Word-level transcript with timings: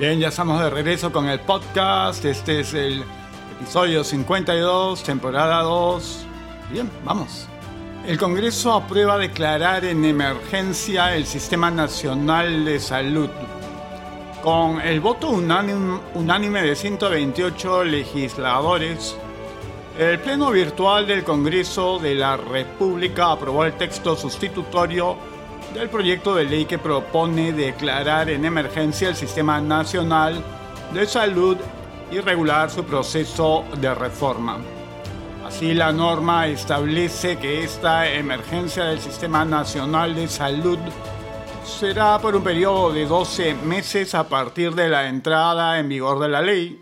Bien, 0.00 0.18
ya 0.18 0.28
estamos 0.28 0.58
de 0.62 0.70
regreso 0.70 1.12
con 1.12 1.28
el 1.28 1.40
podcast. 1.40 2.24
Este 2.24 2.60
es 2.60 2.72
el 2.72 3.04
episodio 3.60 4.02
52, 4.02 5.02
temporada 5.02 5.60
2. 5.60 6.24
Bien, 6.72 6.90
vamos. 7.04 7.46
El 8.06 8.16
Congreso 8.16 8.72
aprueba 8.72 9.18
declarar 9.18 9.84
en 9.84 10.06
emergencia 10.06 11.14
el 11.14 11.26
Sistema 11.26 11.70
Nacional 11.70 12.64
de 12.64 12.80
Salud. 12.80 13.28
Con 14.42 14.80
el 14.80 15.00
voto 15.00 15.28
unánime, 15.28 16.62
de 16.62 16.74
128 16.74 17.84
legisladores, 17.84 19.14
el 19.98 20.18
Pleno 20.20 20.50
Virtual 20.50 21.06
del 21.06 21.24
Congreso 21.24 21.98
de 21.98 22.14
la 22.14 22.38
República 22.38 23.32
aprobó 23.32 23.66
el 23.66 23.74
texto 23.74 24.16
sustitutorio 24.16 25.18
del 25.74 25.88
proyecto 25.88 26.34
de 26.34 26.44
ley 26.44 26.64
que 26.64 26.78
propone 26.78 27.52
declarar 27.52 28.28
en 28.30 28.44
emergencia 28.44 29.08
el 29.08 29.16
Sistema 29.16 29.60
Nacional 29.60 30.42
de 30.92 31.06
Salud 31.06 31.56
y 32.10 32.18
regular 32.18 32.70
su 32.70 32.84
proceso 32.84 33.64
de 33.78 33.94
reforma. 33.94 34.58
Así 35.46 35.74
la 35.74 35.92
norma 35.92 36.48
establece 36.48 37.38
que 37.38 37.62
esta 37.62 38.08
emergencia 38.08 38.84
del 38.84 39.00
Sistema 39.00 39.44
Nacional 39.44 40.14
de 40.14 40.26
Salud 40.28 40.78
será 41.64 42.18
por 42.18 42.34
un 42.34 42.42
periodo 42.42 42.92
de 42.92 43.06
12 43.06 43.54
meses 43.54 44.14
a 44.14 44.28
partir 44.28 44.74
de 44.74 44.88
la 44.88 45.08
entrada 45.08 45.78
en 45.78 45.88
vigor 45.88 46.18
de 46.18 46.28
la 46.28 46.42
ley. 46.42 46.80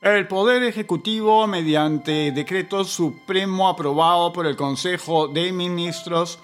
El 0.00 0.28
Poder 0.28 0.62
Ejecutivo, 0.62 1.46
mediante 1.46 2.30
decreto 2.30 2.84
supremo 2.84 3.68
aprobado 3.68 4.32
por 4.32 4.46
el 4.46 4.54
Consejo 4.54 5.28
de 5.28 5.50
Ministros, 5.50 6.38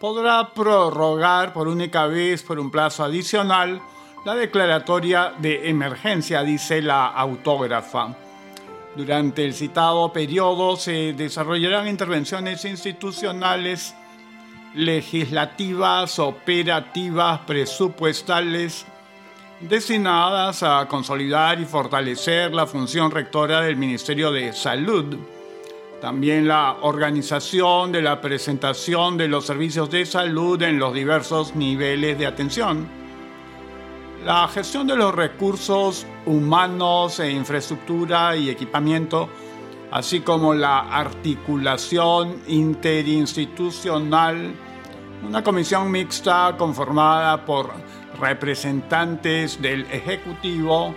podrá 0.00 0.54
prorrogar 0.54 1.52
por 1.52 1.68
única 1.68 2.06
vez 2.06 2.42
por 2.42 2.58
un 2.58 2.70
plazo 2.70 3.04
adicional 3.04 3.82
la 4.24 4.34
declaratoria 4.34 5.34
de 5.38 5.68
emergencia, 5.68 6.42
dice 6.42 6.80
la 6.80 7.06
autógrafa. 7.08 8.16
Durante 8.96 9.44
el 9.44 9.54
citado 9.54 10.10
periodo 10.12 10.76
se 10.76 11.12
desarrollarán 11.12 11.86
intervenciones 11.86 12.64
institucionales, 12.64 13.94
legislativas, 14.74 16.18
operativas, 16.18 17.40
presupuestales, 17.40 18.86
destinadas 19.60 20.62
a 20.62 20.86
consolidar 20.88 21.60
y 21.60 21.66
fortalecer 21.66 22.54
la 22.54 22.66
función 22.66 23.10
rectora 23.10 23.60
del 23.60 23.76
Ministerio 23.76 24.32
de 24.32 24.54
Salud 24.54 25.18
también 26.00 26.48
la 26.48 26.78
organización 26.80 27.92
de 27.92 28.02
la 28.02 28.20
presentación 28.20 29.16
de 29.16 29.28
los 29.28 29.46
servicios 29.46 29.90
de 29.90 30.06
salud 30.06 30.60
en 30.62 30.78
los 30.78 30.94
diversos 30.94 31.54
niveles 31.54 32.18
de 32.18 32.26
atención, 32.26 32.88
la 34.24 34.48
gestión 34.48 34.86
de 34.86 34.96
los 34.96 35.14
recursos 35.14 36.06
humanos 36.26 37.20
e 37.20 37.30
infraestructura 37.30 38.36
y 38.36 38.50
equipamiento, 38.50 39.28
así 39.90 40.20
como 40.20 40.54
la 40.54 40.78
articulación 40.78 42.42
interinstitucional, 42.48 44.54
una 45.26 45.44
comisión 45.44 45.90
mixta 45.90 46.54
conformada 46.56 47.44
por 47.44 47.70
representantes 48.18 49.60
del 49.60 49.82
Ejecutivo 49.90 50.94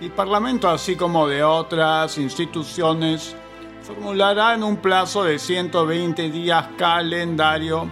y 0.00 0.10
Parlamento, 0.10 0.68
así 0.68 0.96
como 0.96 1.26
de 1.26 1.42
otras 1.42 2.18
instituciones 2.18 3.34
formulará 3.82 4.54
en 4.54 4.62
un 4.62 4.76
plazo 4.76 5.24
de 5.24 5.38
120 5.38 6.30
días 6.30 6.68
calendario 6.76 7.90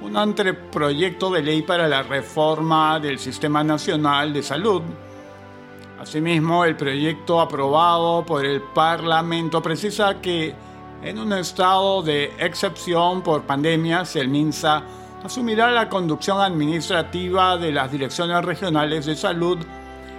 un 0.00 0.16
anteproyecto 0.16 1.30
de 1.30 1.42
ley 1.42 1.62
para 1.62 1.86
la 1.88 2.02
reforma 2.02 2.98
del 2.98 3.18
Sistema 3.18 3.62
Nacional 3.62 4.32
de 4.32 4.42
Salud. 4.42 4.82
Asimismo, 6.00 6.64
el 6.64 6.76
proyecto 6.76 7.40
aprobado 7.40 8.26
por 8.26 8.44
el 8.44 8.60
Parlamento 8.60 9.62
precisa 9.62 10.20
que 10.20 10.54
en 11.02 11.18
un 11.18 11.32
estado 11.32 12.02
de 12.02 12.32
excepción 12.38 13.22
por 13.22 13.42
pandemias, 13.42 14.16
el 14.16 14.28
MINSA 14.28 14.82
asumirá 15.24 15.70
la 15.70 15.88
conducción 15.88 16.40
administrativa 16.40 17.56
de 17.56 17.72
las 17.72 17.90
direcciones 17.92 18.44
regionales 18.44 19.06
de 19.06 19.14
salud, 19.14 19.58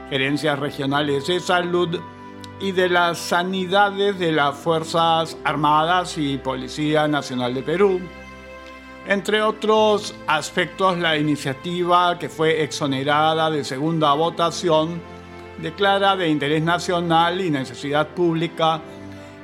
gerencias 0.09 0.59
regionales 0.59 1.27
de 1.27 1.39
salud, 1.41 1.99
y 2.59 2.71
de 2.71 2.89
las 2.89 3.17
sanidades 3.17 4.19
de 4.19 4.31
las 4.31 4.55
Fuerzas 4.57 5.37
Armadas 5.43 6.17
y 6.17 6.37
Policía 6.37 7.07
Nacional 7.07 7.53
de 7.53 7.63
Perú. 7.63 7.99
Entre 9.07 9.41
otros 9.41 10.15
aspectos, 10.27 10.97
la 10.97 11.17
iniciativa 11.17 12.17
que 12.17 12.29
fue 12.29 12.63
exonerada 12.63 13.51
de 13.51 13.63
segunda 13.63 14.13
votación 14.13 15.01
declara 15.61 16.15
de 16.15 16.29
interés 16.29 16.63
nacional 16.63 17.41
y 17.41 17.49
necesidad 17.49 18.07
pública 18.09 18.81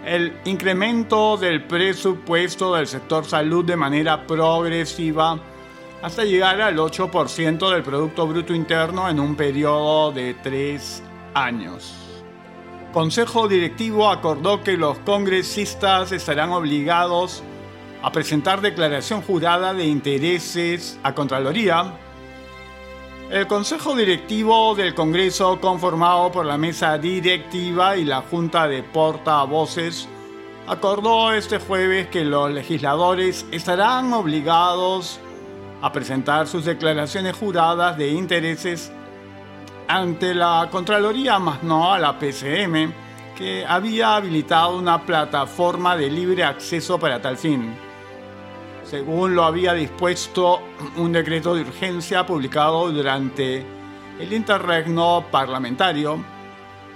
el 0.06 0.34
incremento 0.46 1.38
del 1.38 1.64
presupuesto 1.66 2.76
del 2.76 2.88
sector 2.88 3.26
salud 3.26 3.66
de 3.66 3.76
manera 3.76 4.26
progresiva 4.26 5.38
hasta 6.02 6.24
llegar 6.24 6.62
al 6.62 6.78
8% 6.78 7.70
del 7.70 7.84
Producto 7.84 8.26
Bruto 8.26 8.54
Interno 8.54 9.10
en 9.10 9.20
un 9.20 9.36
periodo 9.36 10.12
de 10.14 10.36
tres 10.36 11.04
años. 11.34 12.09
Consejo 12.94 13.48
Directivo 13.48 14.10
acordó 14.10 14.64
que 14.64 14.76
los 14.76 14.98
congresistas 15.00 16.12
estarán 16.12 16.50
obligados 16.50 17.44
a 18.02 18.12
presentar 18.12 18.62
declaración 18.62 19.22
jurada 19.22 19.76
de 19.76 19.86
intereses 19.86 21.00
a 21.04 21.14
Contraloría. 21.14 21.94
El 23.30 23.46
Consejo 23.46 23.96
Directivo 23.96 24.74
del 24.74 24.96
Congreso, 24.96 25.62
conformado 25.62 26.32
por 26.32 26.48
la 26.48 26.58
Mesa 26.58 26.98
Directiva 26.98 27.96
y 27.96 28.06
la 28.06 28.22
Junta 28.22 28.68
de 28.68 28.82
Portavoces, 28.82 30.08
acordó 30.66 31.32
este 31.32 31.60
jueves 31.60 32.08
que 32.08 32.26
los 32.26 32.50
legisladores 32.50 33.46
estarán 33.52 34.14
obligados 34.14 35.20
a 35.84 35.92
presentar 35.92 36.48
sus 36.48 36.66
declaraciones 36.66 37.36
juradas 37.36 38.00
de 38.00 38.10
intereses 38.10 38.92
ante 39.90 40.36
la 40.36 40.70
Contraloría, 40.72 41.40
más 41.40 41.64
no 41.64 41.92
a 41.92 41.98
la 41.98 42.18
PCM, 42.20 42.94
que 43.36 43.66
había 43.66 44.16
habilitado 44.16 44.78
una 44.78 45.04
plataforma 45.04 45.98
de 45.98 46.12
libre 46.12 46.44
acceso 46.44 47.00
para 47.00 47.20
tal 47.20 47.38
fin. 47.38 47.74
Según 48.84 49.34
lo 49.34 49.44
había 49.44 49.74
dispuesto 49.74 50.62
un 50.96 51.12
decreto 51.12 51.56
de 51.56 51.62
urgencia 51.62 52.24
publicado 52.24 52.92
durante 52.92 53.66
el 54.20 54.32
interregno 54.32 55.26
parlamentario, 55.32 56.24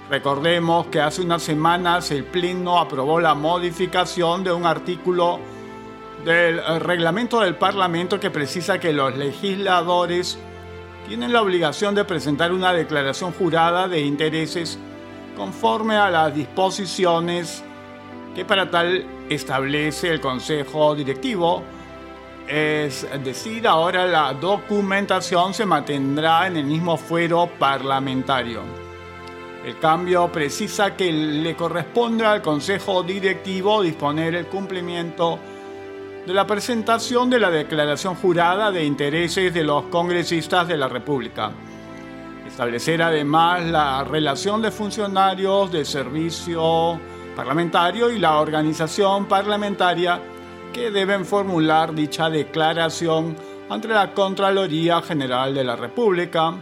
recordemos 0.08 0.86
que 0.86 1.00
hace 1.00 1.22
unas 1.22 1.42
semanas 1.42 2.12
el 2.12 2.22
Pleno 2.22 2.78
aprobó 2.78 3.18
la 3.18 3.34
modificación 3.34 4.44
de 4.44 4.52
un 4.52 4.66
artículo 4.66 5.40
del 6.24 6.62
reglamento 6.78 7.40
del 7.40 7.56
Parlamento 7.56 8.20
que 8.20 8.30
precisa 8.30 8.78
que 8.78 8.92
los 8.92 9.16
legisladores 9.16 10.38
tienen 11.06 11.32
la 11.32 11.42
obligación 11.42 11.94
de 11.94 12.04
presentar 12.04 12.52
una 12.52 12.72
declaración 12.72 13.32
jurada 13.32 13.88
de 13.88 14.00
intereses 14.00 14.78
conforme 15.36 15.96
a 15.96 16.10
las 16.10 16.34
disposiciones 16.34 17.62
que 18.34 18.44
para 18.44 18.70
tal 18.70 19.04
establece 19.28 20.10
el 20.10 20.20
Consejo 20.20 20.94
Directivo. 20.94 21.62
Es 22.48 23.06
decir, 23.22 23.66
ahora 23.66 24.06
la 24.06 24.34
documentación 24.34 25.54
se 25.54 25.66
mantendrá 25.66 26.46
en 26.46 26.56
el 26.56 26.64
mismo 26.64 26.96
fuero 26.96 27.48
parlamentario. 27.58 28.62
El 29.64 29.78
cambio 29.78 30.30
precisa 30.30 30.94
que 30.94 31.10
le 31.10 31.54
corresponde 31.54 32.26
al 32.26 32.42
Consejo 32.42 33.02
Directivo 33.02 33.82
disponer 33.82 34.34
el 34.34 34.46
cumplimiento 34.46 35.38
la 36.32 36.46
presentación 36.46 37.28
de 37.28 37.38
la 37.38 37.50
declaración 37.50 38.14
jurada 38.14 38.70
de 38.70 38.84
intereses 38.84 39.52
de 39.52 39.62
los 39.62 39.84
congresistas 39.84 40.66
de 40.66 40.76
la 40.76 40.88
República. 40.88 41.52
Establecer 42.46 43.02
además 43.02 43.62
la 43.64 44.04
relación 44.04 44.62
de 44.62 44.70
funcionarios 44.70 45.70
de 45.70 45.84
servicio 45.84 46.98
parlamentario 47.36 48.10
y 48.10 48.18
la 48.18 48.38
organización 48.38 49.26
parlamentaria 49.26 50.20
que 50.72 50.90
deben 50.90 51.26
formular 51.26 51.94
dicha 51.94 52.30
declaración 52.30 53.36
ante 53.68 53.88
la 53.88 54.14
Contraloría 54.14 55.02
General 55.02 55.54
de 55.54 55.64
la 55.64 55.76
República, 55.76 56.54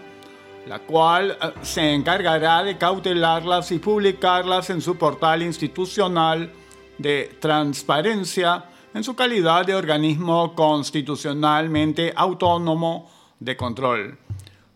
la 0.66 0.80
cual 0.80 1.30
eh, 1.40 1.52
se 1.62 1.92
encargará 1.92 2.64
de 2.64 2.76
cautelarlas 2.78 3.70
y 3.70 3.78
publicarlas 3.78 4.70
en 4.70 4.80
su 4.80 4.96
portal 4.96 5.42
institucional 5.42 6.50
de 6.98 7.36
transparencia 7.40 8.64
en 8.94 9.04
su 9.04 9.14
calidad 9.14 9.64
de 9.64 9.74
organismo 9.74 10.54
constitucionalmente 10.54 12.12
autónomo 12.14 13.10
de 13.40 13.56
control. 13.56 14.18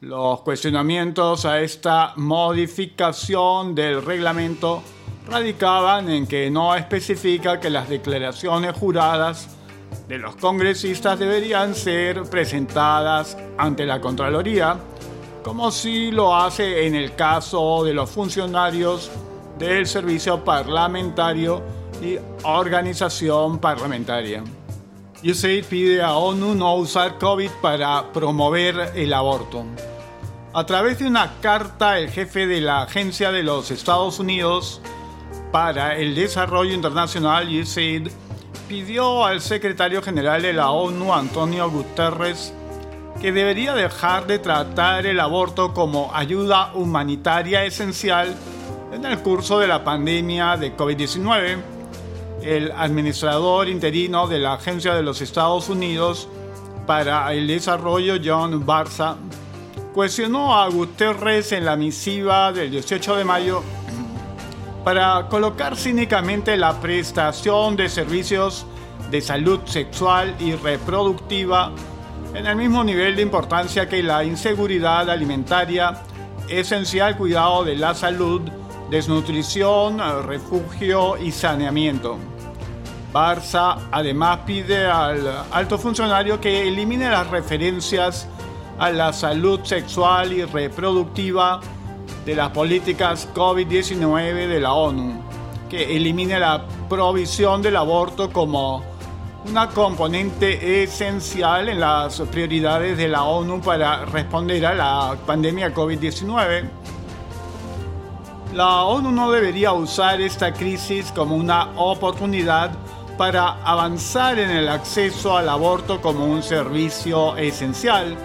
Los 0.00 0.40
cuestionamientos 0.42 1.44
a 1.44 1.60
esta 1.60 2.12
modificación 2.16 3.74
del 3.74 4.02
reglamento 4.02 4.82
radicaban 5.28 6.08
en 6.08 6.26
que 6.26 6.50
no 6.50 6.74
especifica 6.74 7.60
que 7.60 7.70
las 7.70 7.88
declaraciones 7.88 8.76
juradas 8.76 9.56
de 10.08 10.18
los 10.18 10.36
congresistas 10.36 11.18
deberían 11.18 11.74
ser 11.74 12.22
presentadas 12.24 13.36
ante 13.58 13.84
la 13.84 14.00
Contraloría, 14.00 14.78
como 15.42 15.70
si 15.70 16.10
lo 16.10 16.34
hace 16.34 16.86
en 16.86 16.94
el 16.94 17.14
caso 17.14 17.84
de 17.84 17.94
los 17.94 18.10
funcionarios 18.10 19.10
del 19.58 19.86
servicio 19.86 20.44
parlamentario 20.44 21.62
y 22.02 22.18
organización 22.42 23.58
parlamentaria. 23.58 24.42
USAID 25.24 25.64
pide 25.64 26.02
a 26.02 26.14
ONU 26.14 26.54
no 26.54 26.74
usar 26.76 27.18
COVID 27.18 27.50
para 27.62 28.12
promover 28.12 28.92
el 28.94 29.12
aborto. 29.12 29.64
A 30.52 30.64
través 30.66 30.98
de 30.98 31.06
una 31.06 31.34
carta, 31.40 31.98
el 31.98 32.10
jefe 32.10 32.46
de 32.46 32.60
la 32.60 32.82
Agencia 32.82 33.32
de 33.32 33.42
los 33.42 33.70
Estados 33.70 34.18
Unidos 34.18 34.80
para 35.52 35.96
el 35.96 36.14
Desarrollo 36.14 36.74
Internacional, 36.74 37.48
USAID, 37.48 38.08
pidió 38.68 39.24
al 39.24 39.40
secretario 39.40 40.02
general 40.02 40.42
de 40.42 40.52
la 40.52 40.70
ONU, 40.70 41.12
Antonio 41.12 41.70
Guterres, 41.70 42.52
que 43.20 43.32
debería 43.32 43.74
dejar 43.74 44.26
de 44.26 44.38
tratar 44.38 45.06
el 45.06 45.20
aborto 45.20 45.72
como 45.72 46.10
ayuda 46.14 46.72
humanitaria 46.74 47.64
esencial 47.64 48.34
en 48.92 49.04
el 49.04 49.18
curso 49.20 49.58
de 49.58 49.66
la 49.66 49.84
pandemia 49.84 50.56
de 50.56 50.76
COVID-19. 50.76 51.75
El 52.46 52.70
administrador 52.70 53.68
interino 53.68 54.28
de 54.28 54.38
la 54.38 54.52
Agencia 54.52 54.94
de 54.94 55.02
los 55.02 55.20
Estados 55.20 55.68
Unidos 55.68 56.28
para 56.86 57.34
el 57.34 57.48
Desarrollo, 57.48 58.18
John 58.24 58.64
Barza, 58.64 59.16
cuestionó 59.92 60.56
a 60.56 60.68
Guterres 60.68 61.50
en 61.50 61.64
la 61.64 61.74
misiva 61.74 62.52
del 62.52 62.70
18 62.70 63.16
de 63.16 63.24
mayo 63.24 63.64
para 64.84 65.26
colocar 65.28 65.76
cínicamente 65.76 66.56
la 66.56 66.80
prestación 66.80 67.74
de 67.74 67.88
servicios 67.88 68.64
de 69.10 69.20
salud 69.20 69.58
sexual 69.64 70.36
y 70.38 70.52
reproductiva 70.52 71.72
en 72.32 72.46
el 72.46 72.54
mismo 72.54 72.84
nivel 72.84 73.16
de 73.16 73.22
importancia 73.22 73.88
que 73.88 74.04
la 74.04 74.22
inseguridad 74.22 75.10
alimentaria, 75.10 76.00
esencial 76.48 77.16
cuidado 77.16 77.64
de 77.64 77.74
la 77.74 77.92
salud, 77.92 78.42
desnutrición, 78.88 79.98
refugio 80.24 81.16
y 81.16 81.32
saneamiento. 81.32 82.35
Barça 83.16 83.78
además 83.90 84.40
pide 84.44 84.84
al 84.84 85.46
alto 85.50 85.78
funcionario 85.78 86.38
que 86.38 86.68
elimine 86.68 87.08
las 87.08 87.26
referencias 87.30 88.28
a 88.78 88.90
la 88.90 89.10
salud 89.14 89.60
sexual 89.64 90.34
y 90.34 90.44
reproductiva 90.44 91.60
de 92.26 92.34
las 92.34 92.50
políticas 92.50 93.26
COVID-19 93.34 94.48
de 94.48 94.60
la 94.60 94.74
ONU, 94.74 95.22
que 95.70 95.96
elimine 95.96 96.38
la 96.38 96.66
provisión 96.90 97.62
del 97.62 97.76
aborto 97.76 98.30
como 98.30 98.84
una 99.48 99.68
componente 99.68 100.82
esencial 100.82 101.70
en 101.70 101.80
las 101.80 102.20
prioridades 102.20 102.98
de 102.98 103.08
la 103.08 103.22
ONU 103.22 103.62
para 103.62 104.04
responder 104.04 104.66
a 104.66 104.74
la 104.74 105.16
pandemia 105.24 105.72
COVID-19. 105.72 106.68
La 108.52 108.84
ONU 108.84 109.10
no 109.10 109.30
debería 109.30 109.72
usar 109.72 110.20
esta 110.20 110.52
crisis 110.52 111.10
como 111.12 111.34
una 111.34 111.70
oportunidad 111.76 112.72
para 113.16 113.62
avanzar 113.64 114.38
en 114.38 114.50
el 114.50 114.68
acceso 114.68 115.36
al 115.36 115.48
aborto 115.48 116.00
como 116.00 116.24
un 116.24 116.42
servicio 116.42 117.36
esencial. 117.36 118.16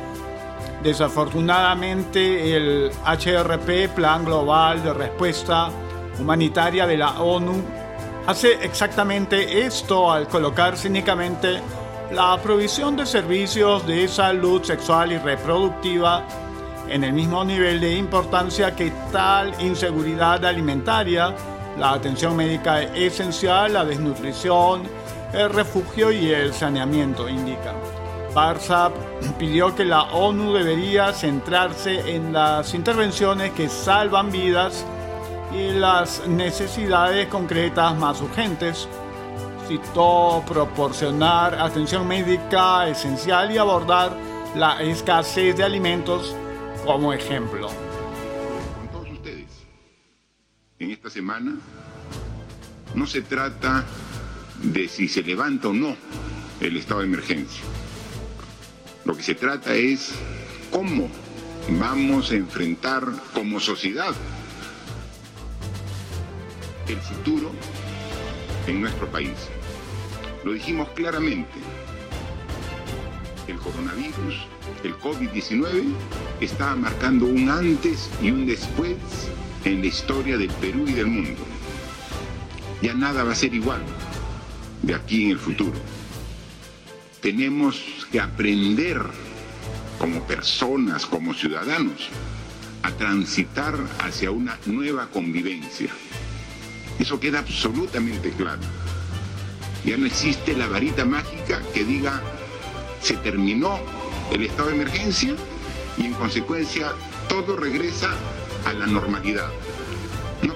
Desafortunadamente, 0.84 2.56
el 2.56 2.92
HRP, 3.06 3.94
Plan 3.96 4.26
Global 4.26 4.84
de 4.84 4.94
Respuesta 4.94 5.70
Humanitaria 6.20 6.86
de 6.88 6.98
la 6.98 7.22
ONU, 7.22 7.64
hace 8.28 8.54
exactamente 8.64 9.66
esto 9.66 10.12
al 10.12 10.28
colocar 10.28 10.78
cínicamente 10.78 11.62
la 12.12 12.38
provisión 12.42 12.98
de 12.98 13.06
servicios 13.06 13.88
de 13.88 14.08
salud 14.08 14.62
sexual 14.64 15.14
y 15.14 15.18
reproductiva 15.18 16.26
en 16.90 17.06
el 17.06 17.14
mismo 17.14 17.46
nivel 17.46 17.80
de 17.80 17.96
importancia 17.96 18.76
que 18.76 18.92
tal 19.12 19.54
inseguridad 19.62 20.44
alimentaria, 20.44 21.34
la 21.82 21.94
atención 21.94 22.36
médica 22.36 22.84
esencial, 22.84 23.74
la 23.74 23.84
desnutrición, 23.84 24.84
el 25.34 25.50
refugio 25.50 26.12
y 26.12 26.32
el 26.32 26.54
saneamiento, 26.54 27.28
indica. 27.28 27.74
Barça 28.36 28.92
pidió 29.40 29.74
que 29.74 29.84
la 29.84 30.04
ONU 30.04 30.54
debería 30.54 31.12
centrarse 31.12 32.16
en 32.16 32.34
las 32.34 32.76
intervenciones 32.76 33.52
que 33.54 33.68
salvan 33.68 34.32
vidas 34.32 34.86
y 35.58 35.72
las 35.72 36.28
necesidades 36.28 37.28
concretas 37.30 37.98
más 37.98 38.22
urgentes. 38.22 38.88
Citó 39.68 40.44
proporcionar 40.48 41.56
atención 41.56 42.08
médica 42.08 42.88
esencial 42.90 43.52
y 43.52 43.58
abordar 43.58 44.16
la 44.56 44.80
escasez 44.84 45.58
de 45.58 45.64
alimentos 45.64 46.36
como 46.86 47.12
ejemplo. 47.12 47.70
En 50.82 50.92
esta 50.92 51.10
semana 51.10 51.56
no 52.96 53.08
se 53.08 53.22
trata 53.22 53.86
de 54.62 54.90
si 54.90 55.08
se 55.08 55.24
levanta 55.24 55.70
o 55.70 55.74
no 55.74 55.96
el 56.60 56.76
estado 56.76 57.00
de 57.00 57.06
emergencia 57.06 57.64
lo 59.06 59.16
que 59.16 59.24
se 59.24 59.36
trata 59.36 59.74
es 59.74 60.12
cómo 60.70 61.10
vamos 61.80 62.32
a 62.32 62.36
enfrentar 62.36 63.04
como 63.34 63.60
sociedad 63.60 64.14
el 66.88 66.98
futuro 66.98 67.52
en 68.68 68.82
nuestro 68.82 69.08
país. 69.08 69.36
Lo 70.44 70.54
dijimos 70.54 70.90
claramente, 70.90 71.52
el 73.48 73.58
coronavirus, 73.58 74.46
el 74.84 74.96
COVID-19, 74.96 75.84
está 76.42 76.76
marcando 76.76 77.26
un 77.26 77.50
antes 77.50 78.10
y 78.22 78.32
un 78.32 78.46
después 78.46 78.98
en 79.66 79.82
la 79.82 79.88
historia 79.88 80.38
del 80.38 80.50
Perú 80.50 80.86
y 80.88 80.94
del 80.94 81.08
mundo. 81.08 81.42
Ya 82.82 82.94
nada 82.94 83.24
va 83.24 83.32
a 83.32 83.36
ser 83.36 83.54
igual 83.54 83.82
de 84.82 84.96
aquí 84.96 85.26
en 85.26 85.32
el 85.32 85.40
futuro 85.40 85.74
tenemos 87.22 87.80
que 88.12 88.20
aprender 88.20 89.00
como 90.00 90.24
personas, 90.24 91.06
como 91.06 91.34
ciudadanos, 91.34 92.10
a 92.82 92.92
transitar 92.92 93.76
hacia 94.00 94.32
una 94.32 94.58
nueva 94.66 95.08
convivencia. 95.08 95.92
Eso 96.98 97.20
queda 97.20 97.40
absolutamente 97.40 98.32
claro. 98.32 98.62
Ya 99.86 99.98
no 99.98 100.08
existe 100.08 100.56
la 100.58 100.68
varita 100.68 101.06
mágica 101.06 101.62
que 101.74 101.86
diga 101.86 102.22
se 103.02 103.16
terminó 103.18 103.80
el 104.32 104.44
estado 104.44 104.70
de 104.70 104.76
emergencia 104.76 105.36
y 105.98 106.06
en 106.06 106.14
consecuencia 106.14 106.94
todo 107.30 107.56
regresa 107.56 108.12
a 108.66 108.74
la 108.74 108.86
normalidad. 108.86 109.50
No. 110.44 110.56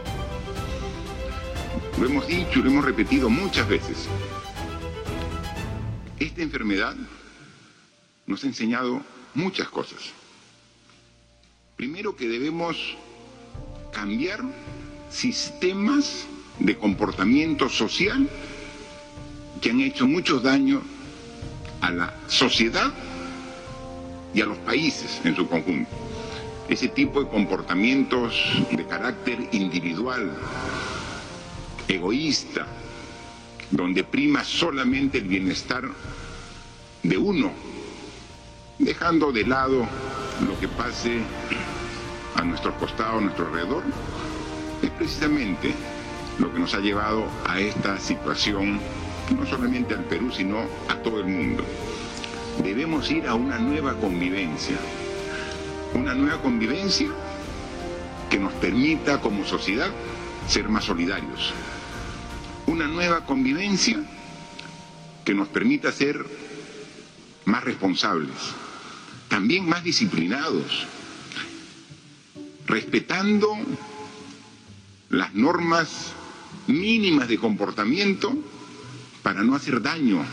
Lo 2.00 2.06
hemos 2.06 2.28
dicho 2.28 2.60
y 2.60 2.64
lo 2.64 2.70
hemos 2.70 2.86
repetido 2.86 3.30
muchas 3.30 3.68
veces. 3.68 4.08
Esta 6.20 6.42
enfermedad 6.42 6.96
nos 8.26 8.44
ha 8.44 8.48
enseñado 8.48 9.02
muchas 9.34 9.68
cosas. 9.70 10.00
Primero 11.76 12.16
que 12.16 12.28
debemos 12.28 12.98
cambiar 13.92 14.42
sistemas 15.10 16.26
de 16.60 16.78
comportamiento 16.78 17.70
social 17.70 18.30
que 19.62 19.72
han 19.72 19.82
hecho 19.82 20.08
mucho 20.08 20.40
daño 20.40 20.82
a 21.82 21.92
la 21.92 22.14
sociedad 22.28 22.94
y 24.34 24.42
a 24.42 24.46
los 24.46 24.58
países 24.60 25.22
en 25.24 25.36
su 25.36 25.48
conjunto. 25.48 25.90
Ese 26.68 26.88
tipo 26.90 27.24
de 27.24 27.30
comportamientos 27.30 28.42
de 28.72 28.86
carácter 28.86 29.50
individual, 29.52 30.36
egoísta, 31.88 32.66
donde 33.70 34.04
prima 34.04 34.44
solamente 34.44 35.20
el 35.20 35.26
bienestar 35.26 35.84
de 37.04 37.18
uno, 37.18 37.52
dejando 38.80 39.32
de 39.32 39.46
lado 39.46 39.88
lo 40.48 40.60
que 40.60 40.68
pase 40.68 41.20
a 42.36 42.44
nuestro 42.44 42.76
costado, 42.78 43.20
a 43.20 43.22
nuestro 43.22 43.48
alrededor, 43.48 43.84
es 44.82 44.90
precisamente 44.92 45.74
lo 46.40 46.52
que 46.52 46.60
nos 46.60 46.74
ha 46.74 46.80
llevado 46.80 47.26
a 47.48 47.60
esta 47.60 48.00
situación, 48.00 48.80
no 49.38 49.46
solamente 49.46 49.94
al 49.94 50.04
Perú, 50.06 50.32
sino 50.32 50.66
a 50.90 50.96
todo 50.96 51.20
el 51.20 51.28
mundo. 51.28 51.64
Debemos 52.64 53.10
ir 53.12 53.28
a 53.28 53.36
una 53.36 53.58
nueva 53.60 53.94
convivencia, 53.94 54.78
una 55.96 56.14
nueva 56.14 56.42
convivencia 56.42 57.08
que 58.30 58.38
nos 58.38 58.52
permita 58.54 59.22
como 59.22 59.46
sociedad 59.46 59.90
ser 60.48 60.68
más 60.68 60.84
solidarios, 60.84 61.54
una 62.68 62.86
nueva 62.86 63.26
convivencia 63.26 64.04
que 65.24 65.34
nos 65.34 65.48
permita 65.48 65.92
ser 65.92 66.26
más 67.46 67.64
responsables, 67.64 68.36
también 69.30 69.68
más 69.68 69.84
disciplinados, 69.84 70.86
respetando 72.68 73.56
las 75.10 75.34
normas 75.34 76.12
mínimas 76.68 77.30
de 77.30 77.38
comportamiento 77.38 78.36
para 79.24 79.44
no 79.44 79.56
hacer 79.56 79.82
daño 79.82 80.24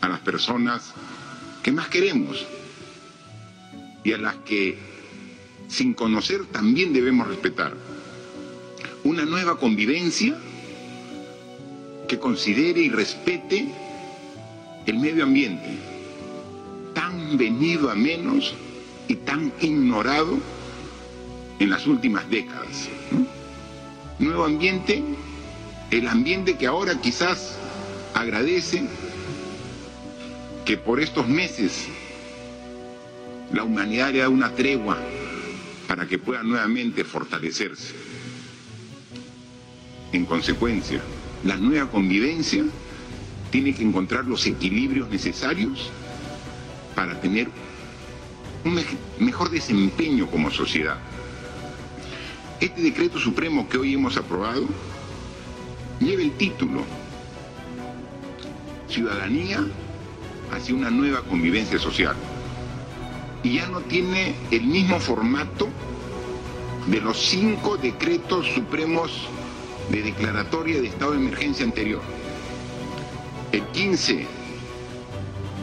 a 0.00 0.08
las 0.08 0.20
personas 0.20 0.92
que 1.62 1.72
más 1.72 1.88
queremos 1.88 2.46
y 4.06 4.12
a 4.12 4.18
las 4.18 4.36
que 4.36 4.78
sin 5.66 5.92
conocer 5.92 6.44
también 6.52 6.92
debemos 6.92 7.26
respetar. 7.26 7.74
Una 9.02 9.24
nueva 9.24 9.58
convivencia 9.58 10.38
que 12.06 12.16
considere 12.20 12.82
y 12.82 12.88
respete 12.88 13.66
el 14.86 14.98
medio 15.00 15.24
ambiente, 15.24 15.76
tan 16.94 17.36
venido 17.36 17.90
a 17.90 17.96
menos 17.96 18.54
y 19.08 19.16
tan 19.16 19.52
ignorado 19.60 20.38
en 21.58 21.68
las 21.68 21.88
últimas 21.88 22.30
décadas. 22.30 22.88
Nuevo 24.20 24.44
ambiente, 24.44 25.02
el 25.90 26.06
ambiente 26.06 26.56
que 26.56 26.68
ahora 26.68 27.00
quizás 27.00 27.58
agradece 28.14 28.86
que 30.64 30.76
por 30.76 31.00
estos 31.00 31.26
meses 31.26 31.88
la 33.52 33.62
humanidad 33.62 34.12
le 34.12 34.18
da 34.18 34.28
una 34.28 34.50
tregua 34.52 34.98
para 35.86 36.06
que 36.06 36.18
pueda 36.18 36.42
nuevamente 36.42 37.04
fortalecerse. 37.04 37.94
En 40.12 40.24
consecuencia, 40.24 41.00
la 41.44 41.56
nueva 41.56 41.90
convivencia 41.90 42.64
tiene 43.50 43.74
que 43.74 43.82
encontrar 43.82 44.24
los 44.24 44.46
equilibrios 44.46 45.08
necesarios 45.08 45.90
para 46.94 47.20
tener 47.20 47.48
un 48.64 48.80
mejor 49.18 49.50
desempeño 49.50 50.26
como 50.26 50.50
sociedad. 50.50 50.98
Este 52.60 52.80
decreto 52.80 53.18
supremo 53.18 53.68
que 53.68 53.78
hoy 53.78 53.94
hemos 53.94 54.16
aprobado 54.16 54.66
lleva 56.00 56.22
el 56.22 56.32
título 56.32 56.84
Ciudadanía 58.88 59.64
hacia 60.52 60.74
una 60.74 60.90
nueva 60.90 61.22
convivencia 61.22 61.78
social. 61.78 62.16
Y 63.46 63.58
ya 63.58 63.68
no 63.68 63.80
tiene 63.80 64.34
el 64.50 64.64
mismo 64.64 64.98
formato 64.98 65.68
de 66.88 67.00
los 67.00 67.16
cinco 67.16 67.76
decretos 67.76 68.44
supremos 68.52 69.28
de 69.88 70.02
declaratoria 70.02 70.80
de 70.80 70.88
estado 70.88 71.12
de 71.12 71.18
emergencia 71.18 71.64
anterior. 71.64 72.02
El 73.52 73.62
15 73.66 74.26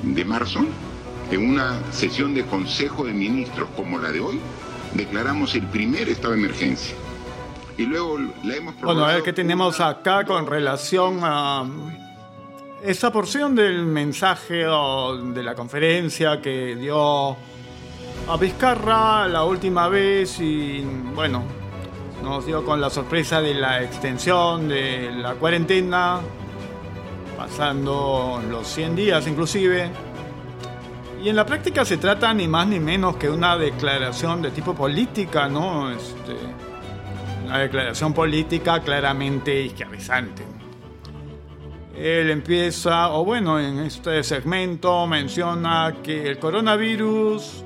de 0.03 0.23
marzo, 0.23 0.61
en 1.29 1.49
una 1.49 1.77
sesión 1.91 2.33
de 2.33 2.45
Consejo 2.45 3.03
de 3.03 3.11
Ministros 3.11 3.67
como 3.75 3.99
la 3.99 4.13
de 4.13 4.21
hoy, 4.21 4.39
declaramos 4.93 5.53
el 5.53 5.63
primer 5.63 6.07
estado 6.07 6.35
de 6.35 6.39
emergencia. 6.39 6.95
Y 7.77 7.85
luego 7.85 8.17
la 8.45 8.55
hemos 8.55 8.79
Bueno, 8.79 9.03
a 9.03 9.15
ver 9.15 9.23
qué 9.23 9.33
tenemos 9.33 9.81
acá 9.81 10.23
con 10.23 10.47
relación 10.47 11.19
a 11.21 11.65
esa 12.81 13.11
porción 13.11 13.55
del 13.55 13.85
mensaje 13.85 14.65
o 14.69 15.17
de 15.17 15.43
la 15.43 15.53
conferencia 15.53 16.39
que 16.41 16.77
dio 16.77 17.35
a 18.27 18.37
Vizcarra 18.37 19.27
la 19.27 19.43
última 19.43 19.89
vez 19.89 20.39
y 20.39 20.81
bueno, 21.13 21.43
nos 22.23 22.45
dio 22.45 22.63
con 22.63 22.79
la 22.79 22.89
sorpresa 22.89 23.41
de 23.41 23.53
la 23.53 23.83
extensión 23.83 24.69
de 24.69 25.11
la 25.11 25.33
cuarentena, 25.35 26.19
pasando 27.37 28.41
los 28.49 28.67
100 28.67 28.95
días 28.95 29.27
inclusive. 29.27 29.89
Y 31.21 31.29
en 31.29 31.35
la 31.35 31.45
práctica 31.45 31.85
se 31.85 31.97
trata 31.97 32.33
ni 32.33 32.47
más 32.47 32.67
ni 32.67 32.79
menos 32.79 33.17
que 33.17 33.29
una 33.29 33.57
declaración 33.57 34.41
de 34.41 34.51
tipo 34.51 34.73
política, 34.73 35.47
¿no? 35.47 35.91
Este, 35.91 36.35
una 37.45 37.59
declaración 37.59 38.13
política 38.13 38.81
claramente 38.81 39.61
izquierdizante. 39.61 40.43
Él 41.95 42.29
empieza, 42.29 43.11
o 43.11 43.23
bueno, 43.23 43.59
en 43.59 43.79
este 43.79 44.23
segmento 44.23 45.05
menciona 45.07 45.95
que 46.01 46.27
el 46.27 46.39
coronavirus 46.39 47.63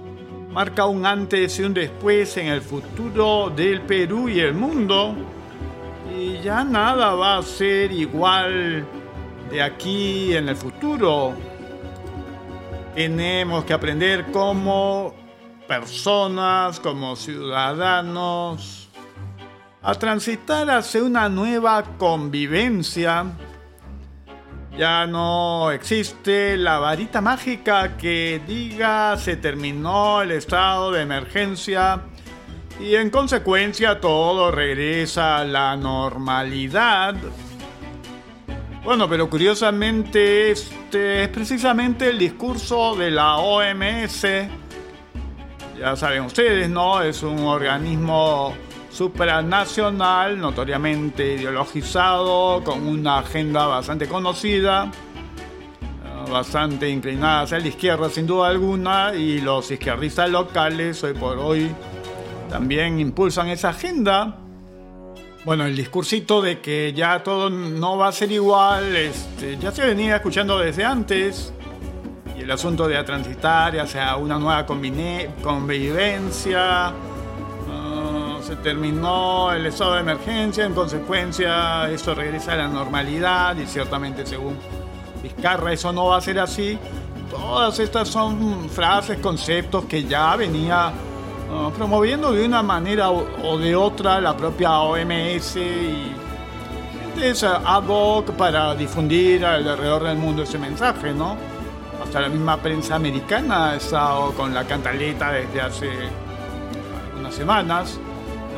marca 0.52 0.86
un 0.86 1.06
antes 1.06 1.60
y 1.60 1.64
un 1.64 1.74
después 1.74 2.38
en 2.38 2.48
el 2.48 2.62
futuro 2.62 3.52
del 3.56 3.82
Perú 3.82 4.30
y 4.30 4.40
el 4.40 4.54
mundo. 4.54 5.16
Y 6.16 6.40
ya 6.42 6.64
nada 6.64 7.14
va 7.14 7.38
a 7.38 7.44
ser 7.44 7.92
igual 7.92 8.86
de 9.50 9.62
aquí 9.62 10.36
en 10.36 10.50
el 10.50 10.56
futuro. 10.56 11.34
Tenemos 12.96 13.64
que 13.66 13.74
aprender 13.74 14.32
como 14.32 15.14
personas, 15.68 16.80
como 16.80 17.16
ciudadanos, 17.16 18.90
a 19.84 19.94
transitar 19.96 20.70
hacia 20.70 21.04
una 21.04 21.30
nueva 21.30 21.84
convivencia 21.98 23.26
ya 24.78 25.08
no 25.08 25.72
existe 25.72 26.56
la 26.56 26.78
varita 26.78 27.20
mágica 27.20 27.98
que 27.98 28.40
diga 28.46 29.18
se 29.18 29.36
terminó 29.36 30.22
el 30.22 30.32
estado 30.32 30.92
de 30.92 31.02
emergencia 31.02 32.02
y 32.80 32.94
en 32.94 33.10
consecuencia 33.10 34.00
todo 34.00 34.52
regresa 34.52 35.40
a 35.40 35.46
la 35.46 35.76
normalidad. 35.76 37.16
Bueno, 38.84 39.10
pero 39.10 39.30
curiosamente 39.30 40.52
este 40.52 41.24
es 41.24 41.30
precisamente 41.30 42.10
el 42.10 42.20
discurso 42.20 42.96
de 42.96 43.10
la 43.10 43.38
OMS. 43.38 44.26
Ya 45.80 45.96
saben 45.96 46.22
ustedes, 46.22 46.70
¿no? 46.70 47.02
Es 47.02 47.24
un 47.24 47.40
organismo 47.40 48.54
supranacional, 48.98 50.40
notoriamente 50.40 51.36
ideologizado, 51.36 52.64
con 52.64 52.88
una 52.88 53.20
agenda 53.20 53.68
bastante 53.68 54.08
conocida, 54.08 54.90
eh, 54.90 56.32
bastante 56.32 56.90
inclinada 56.90 57.42
hacia 57.42 57.60
la 57.60 57.68
izquierda 57.68 58.10
sin 58.10 58.26
duda 58.26 58.48
alguna, 58.48 59.14
y 59.14 59.40
los 59.40 59.70
izquierdistas 59.70 60.32
locales 60.32 61.04
hoy 61.04 61.14
por 61.14 61.38
hoy 61.38 61.70
también 62.50 63.00
impulsan 63.00 63.50
esa 63.50 63.70
agenda. 63.70 64.40
Bueno, 65.46 65.66
el 65.66 65.76
discursito 65.76 66.42
de 66.42 66.60
que 66.60 66.92
ya 66.92 67.22
todo 67.22 67.52
no 67.52 67.98
va 67.98 68.08
a 68.08 68.12
ser 68.12 68.32
igual, 68.32 68.96
este, 68.96 69.58
ya 69.58 69.72
se 69.72 69.86
venía 69.86 70.16
escuchando 70.16 70.58
desde 70.58 70.84
antes, 70.84 71.54
y 72.36 72.42
el 72.42 72.50
asunto 72.50 72.88
de 72.88 73.04
transitar 73.04 73.80
hacia 73.80 74.16
una 74.16 74.40
nueva 74.40 74.66
convivencia, 74.66 75.54
se 78.48 78.56
terminó 78.56 79.52
el 79.52 79.66
estado 79.66 79.96
de 79.96 80.00
emergencia, 80.00 80.64
en 80.64 80.74
consecuencia 80.74 81.90
esto 81.90 82.16
regresa 82.16 82.54
a 82.54 82.56
la 82.56 82.70
normalidad 82.70 83.58
y 83.58 83.66
ciertamente 83.66 84.26
según 84.26 84.58
Vizcarra 85.22 85.74
eso 85.74 85.92
no 85.92 86.06
va 86.06 86.18
a 86.18 86.22
ser 86.22 86.40
así. 86.40 86.80
Todas 87.30 87.78
estas 87.80 88.08
son 88.08 88.70
frases, 88.70 89.18
conceptos 89.18 89.84
que 89.84 90.06
ya 90.06 90.34
venía 90.38 90.94
uh, 91.52 91.72
promoviendo 91.72 92.32
de 92.32 92.46
una 92.46 92.64
manera 92.64 93.12
o, 93.12 93.58
de 93.58 93.76
otra 93.76 94.22
la 94.22 94.38
propia 94.38 94.80
OMS 94.80 95.58
y 95.58 96.14
es 97.22 97.44
ad 97.44 97.84
hoc 97.86 98.32
para 98.32 98.74
difundir 98.76 99.44
alrededor 99.46 100.04
del 100.04 100.18
mundo 100.18 100.44
ese 100.44 100.58
mensaje, 100.58 101.14
¿no? 101.14 101.36
Hasta 102.02 102.22
la 102.22 102.30
misma 102.30 102.56
prensa 102.56 102.96
americana 102.96 103.72
ha 103.72 103.76
estado 103.76 104.32
con 104.32 104.54
la 104.54 104.64
cantaleta 104.64 105.34
desde 105.34 105.60
hace 105.60 105.90
unas 107.20 107.36
semanas 107.36 108.00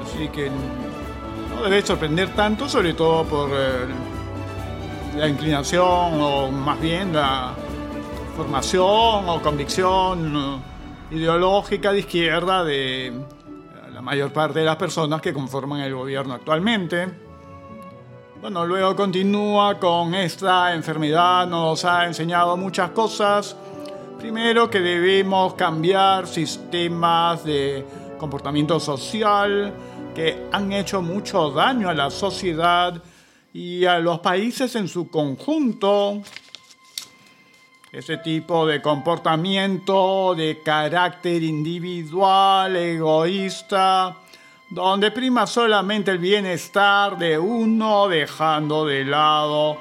Así 0.04 0.28
que 0.30 0.50
no 0.50 1.64
debe 1.64 1.82
sorprender 1.82 2.30
tanto, 2.36 2.68
sobre 2.70 2.94
todo 2.94 3.24
por 3.26 3.50
eh, 3.52 3.86
la 5.18 5.28
inclinación 5.28 6.22
o 6.22 6.52
más 6.52 6.80
bien 6.80 7.14
la 7.14 7.54
formación 8.36 9.28
o 9.28 9.42
convicción 9.42 10.62
ideológica 11.12 11.92
de 11.92 12.00
izquierda 12.00 12.64
de 12.64 13.14
la 13.94 14.02
mayor 14.02 14.32
parte 14.32 14.60
de 14.60 14.66
las 14.66 14.78
personas 14.78 15.22
que 15.22 15.34
conforman 15.34 15.82
el 15.82 15.94
gobierno 15.94 16.34
actualmente. 16.34 17.08
Bueno, 18.40 18.66
luego 18.66 18.96
continúa 18.96 19.78
con 19.78 20.16
esta 20.16 20.74
enfermedad, 20.74 21.46
nos 21.48 21.84
ha 21.84 22.06
enseñado 22.06 22.56
muchas 22.56 22.92
cosas. 22.92 23.58
Primero 24.18 24.70
que 24.70 24.80
debemos 24.80 25.56
cambiar 25.56 26.26
sistemas 26.26 27.44
de 27.44 27.86
comportamiento 28.20 28.80
social, 28.80 29.74
que 30.14 30.46
han 30.52 30.72
hecho 30.72 31.02
mucho 31.02 31.50
daño 31.50 31.90
a 31.90 31.96
la 31.96 32.12
sociedad 32.12 33.02
y 33.52 33.86
a 33.86 33.98
los 33.98 34.20
países 34.20 34.76
en 34.76 34.88
su 34.88 35.10
conjunto. 35.10 36.22
Ese 37.92 38.18
tipo 38.18 38.68
de 38.68 38.84
comportamiento 38.84 40.36
de 40.36 40.62
carácter 40.64 41.42
individual, 41.42 42.76
egoísta, 42.76 44.16
donde 44.70 45.10
prima 45.10 45.48
solamente 45.48 46.12
el 46.12 46.20
bienestar 46.20 47.18
de 47.18 47.40
uno, 47.40 48.08
dejando 48.08 48.86
de 48.86 49.06
lado 49.06 49.78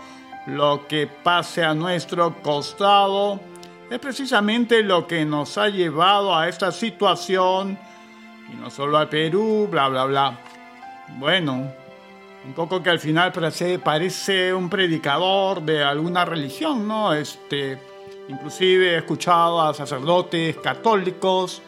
lo 0.47 0.88
que 0.88 1.07
pase 1.07 1.62
a 1.62 1.75
nuestro 1.75 2.40
costado, 2.40 3.38
es 3.90 3.99
precisamente 3.99 4.83
lo 4.83 5.07
que 5.07 5.26
nos 5.26 5.59
ha 5.59 5.68
llevado 5.68 6.35
a 6.35 6.49
esta 6.49 6.73
situación 6.73 7.78
y 8.52 8.57
no 8.57 8.71
solo 8.71 8.99
al 8.99 9.09
Perú, 9.09 9.69
bla, 9.71 9.88
bla, 9.88 10.05
bla. 10.05 10.38
Bueno, 11.19 11.73
un 12.45 12.52
poco 12.55 12.83
que 12.83 12.90
al 12.90 13.00
final 13.00 13.33
parece, 13.33 14.55
un 14.55 14.69
predicador 14.69 15.62
de 15.62 15.83
alguna 15.83 16.25
religión, 16.25 16.87
¿no? 16.87 17.12
Este, 17.14 17.78
inclusive 18.28 18.95
he 18.95 18.99
escuchado 18.99 19.61
a 19.61 19.75
sacerdotes 19.75 20.57
católicos 20.57 21.62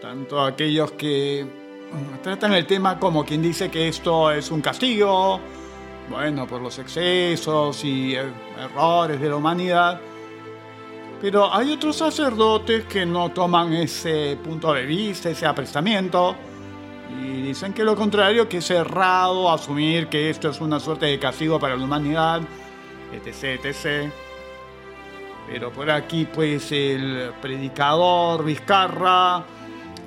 tanto 0.00 0.40
aquellos 0.40 0.92
que 0.92 1.46
tratan 2.22 2.52
el 2.52 2.66
tema 2.66 2.98
como 2.98 3.24
quien 3.24 3.42
dice 3.42 3.70
que 3.70 3.88
esto 3.88 4.30
es 4.30 4.50
un 4.50 4.60
castigo, 4.60 5.40
bueno, 6.08 6.46
por 6.46 6.60
los 6.60 6.78
excesos 6.78 7.84
y 7.84 8.14
eh, 8.14 8.22
errores 8.58 9.20
de 9.20 9.28
la 9.28 9.36
humanidad, 9.36 10.00
pero 11.20 11.52
hay 11.52 11.72
otros 11.72 11.96
sacerdotes 11.96 12.84
que 12.84 13.04
no 13.04 13.30
toman 13.30 13.72
ese 13.72 14.38
punto 14.42 14.72
de 14.72 14.86
vista, 14.86 15.30
ese 15.30 15.46
aprestamiento, 15.46 16.36
y 17.20 17.42
dicen 17.42 17.72
que 17.72 17.82
lo 17.82 17.96
contrario, 17.96 18.48
que 18.48 18.58
es 18.58 18.70
errado 18.70 19.50
asumir 19.50 20.08
que 20.08 20.30
esto 20.30 20.50
es 20.50 20.60
una 20.60 20.78
suerte 20.78 21.06
de 21.06 21.18
castigo 21.18 21.58
para 21.58 21.76
la 21.76 21.84
humanidad, 21.84 22.42
etc., 23.12 23.64
etc. 23.64 24.10
Pero 25.48 25.72
por 25.72 25.90
aquí, 25.90 26.26
pues, 26.32 26.70
el 26.72 27.32
predicador 27.40 28.44
Vizcarra, 28.44 29.44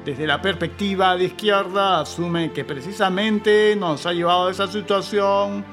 desde 0.05 0.25
la 0.25 0.41
perspectiva 0.41 1.17
de 1.17 1.25
izquierda, 1.25 2.01
asume 2.01 2.51
que 2.51 2.63
precisamente 2.63 3.75
nos 3.75 4.05
ha 4.05 4.13
llevado 4.13 4.47
a 4.47 4.51
esa 4.51 4.67
situación, 4.67 5.65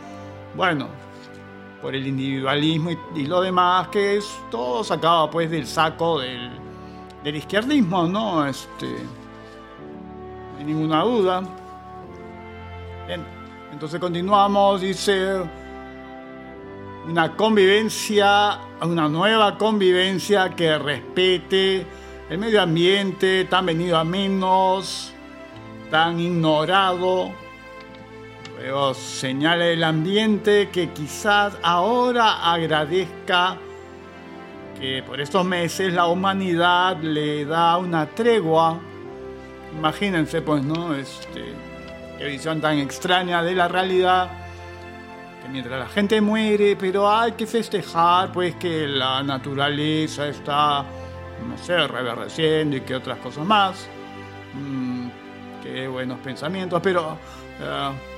bueno, 0.56 0.88
por 1.80 1.94
el 1.94 2.06
individualismo 2.06 2.90
y, 3.14 3.26
lo 3.26 3.40
demás, 3.40 3.88
que 3.88 4.16
es 4.16 4.38
todo 4.50 4.82
sacado 4.82 5.30
pues 5.30 5.50
del 5.50 5.66
saco 5.66 6.20
del, 6.20 6.50
del 7.22 7.36
izquierdismo, 7.36 8.06
¿no? 8.06 8.46
Este, 8.46 8.86
no 8.86 10.58
hay 10.58 10.64
ninguna 10.64 11.02
duda. 11.02 11.42
Bien, 13.06 13.24
entonces 13.72 14.00
continuamos, 14.00 14.80
dice 14.80 15.40
una 17.08 17.34
convivencia, 17.36 18.58
una 18.82 19.08
nueva 19.08 19.56
convivencia 19.56 20.50
que 20.50 20.78
respete 20.78 21.86
el 22.28 22.38
medio 22.38 22.60
ambiente 22.60 23.46
tan 23.46 23.64
venido 23.64 23.96
a 23.96 24.04
menos, 24.04 25.14
tan 25.90 26.20
ignorado 26.20 27.32
Luego 28.58 28.92
señala 28.92 29.66
el 29.66 29.84
ambiente 29.84 30.68
que 30.70 30.90
quizás 30.90 31.56
ahora 31.62 32.52
agradezca 32.52 33.56
que 34.80 35.00
por 35.04 35.20
estos 35.20 35.44
meses 35.44 35.92
la 35.92 36.06
humanidad 36.06 37.00
le 37.00 37.44
da 37.44 37.76
una 37.76 38.06
tregua. 38.06 38.80
Imagínense 39.76 40.42
pues, 40.42 40.64
¿no? 40.64 40.92
Este, 40.96 41.54
qué 42.18 42.24
visión 42.24 42.60
tan 42.60 42.78
extraña 42.78 43.44
de 43.44 43.54
la 43.54 43.68
realidad. 43.68 44.28
Que 45.40 45.48
mientras 45.50 45.78
la 45.78 45.88
gente 45.88 46.20
muere, 46.20 46.74
pero 46.74 47.08
hay 47.08 47.32
que 47.32 47.46
festejar 47.46 48.32
pues 48.32 48.56
que 48.56 48.88
la 48.88 49.22
naturaleza 49.22 50.26
está, 50.26 50.84
no 51.46 51.56
sé, 51.62 51.86
reverdeciendo 51.86 52.76
y 52.76 52.80
que 52.80 52.96
otras 52.96 53.18
cosas 53.18 53.46
más. 53.46 53.86
Mm, 54.54 55.08
qué 55.62 55.86
buenos 55.86 56.18
pensamientos, 56.18 56.80
pero... 56.82 57.16
Eh, 57.60 58.17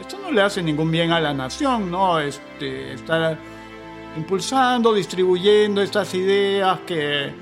esto 0.00 0.18
no 0.22 0.30
le 0.30 0.42
hace 0.42 0.62
ningún 0.62 0.90
bien 0.90 1.12
a 1.12 1.20
la 1.20 1.32
nación, 1.32 1.90
¿no? 1.90 2.18
Este, 2.18 2.94
estar 2.94 3.38
impulsando, 4.16 4.92
distribuyendo 4.92 5.82
estas 5.82 6.14
ideas 6.14 6.80
que 6.86 7.32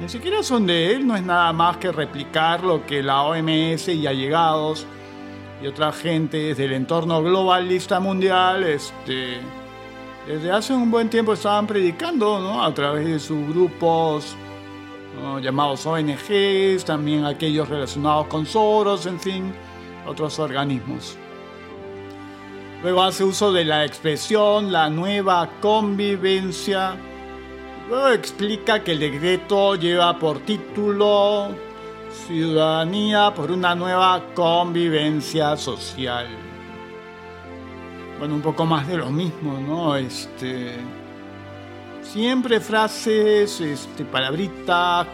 ni 0.00 0.08
siquiera 0.08 0.42
son 0.42 0.66
de 0.66 0.92
él, 0.92 1.06
no 1.06 1.16
es 1.16 1.22
nada 1.22 1.52
más 1.52 1.76
que 1.76 1.92
replicar 1.92 2.64
lo 2.64 2.84
que 2.84 3.02
la 3.02 3.22
OMS 3.22 3.88
y 3.88 4.06
allegados 4.06 4.86
y 5.62 5.66
otra 5.66 5.92
gente 5.92 6.54
del 6.54 6.72
entorno 6.72 7.22
globalista 7.22 8.00
mundial 8.00 8.64
este, 8.64 9.38
desde 10.26 10.50
hace 10.50 10.72
un 10.72 10.90
buen 10.90 11.08
tiempo 11.08 11.32
estaban 11.32 11.66
predicando 11.66 12.40
¿no? 12.40 12.62
a 12.62 12.74
través 12.74 13.06
de 13.06 13.18
sus 13.18 13.48
grupos 13.48 14.36
llamados 15.40 15.86
ONGs, 15.86 16.84
también 16.84 17.24
aquellos 17.24 17.68
relacionados 17.68 18.26
con 18.26 18.44
Soros, 18.46 19.06
en 19.06 19.20
fin, 19.20 19.54
otros 20.06 20.38
organismos. 20.38 21.16
Luego 22.84 23.02
hace 23.02 23.24
uso 23.24 23.50
de 23.50 23.64
la 23.64 23.86
expresión 23.86 24.70
la 24.70 24.90
nueva 24.90 25.48
convivencia. 25.62 26.94
Luego 27.88 28.08
explica 28.08 28.84
que 28.84 28.92
el 28.92 28.98
decreto 28.98 29.74
lleva 29.76 30.18
por 30.18 30.40
título 30.40 31.48
Ciudadanía 32.26 33.32
por 33.34 33.50
una 33.50 33.74
nueva 33.74 34.22
convivencia 34.34 35.56
social. 35.56 36.28
Bueno, 38.18 38.34
un 38.34 38.42
poco 38.42 38.66
más 38.66 38.86
de 38.86 38.98
lo 38.98 39.08
mismo, 39.08 39.58
¿no? 39.66 39.96
Este. 39.96 40.76
Siempre 42.02 42.60
frases, 42.60 43.62
este, 43.62 44.04
palabritas 44.04 45.06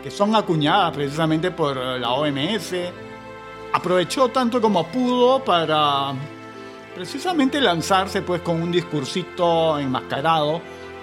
que 0.00 0.12
son 0.12 0.36
acuñadas 0.36 0.92
precisamente 0.94 1.50
por 1.50 1.76
la 1.76 2.12
OMS. 2.12 2.72
Aprovechó 3.72 4.28
tanto 4.28 4.60
como 4.60 4.86
pudo 4.86 5.42
para 5.42 6.14
precisamente 6.94 7.60
lanzarse 7.60 8.22
pues 8.22 8.40
con 8.42 8.62
un 8.62 8.70
discursito 8.70 9.78
enmascarado 9.78 10.60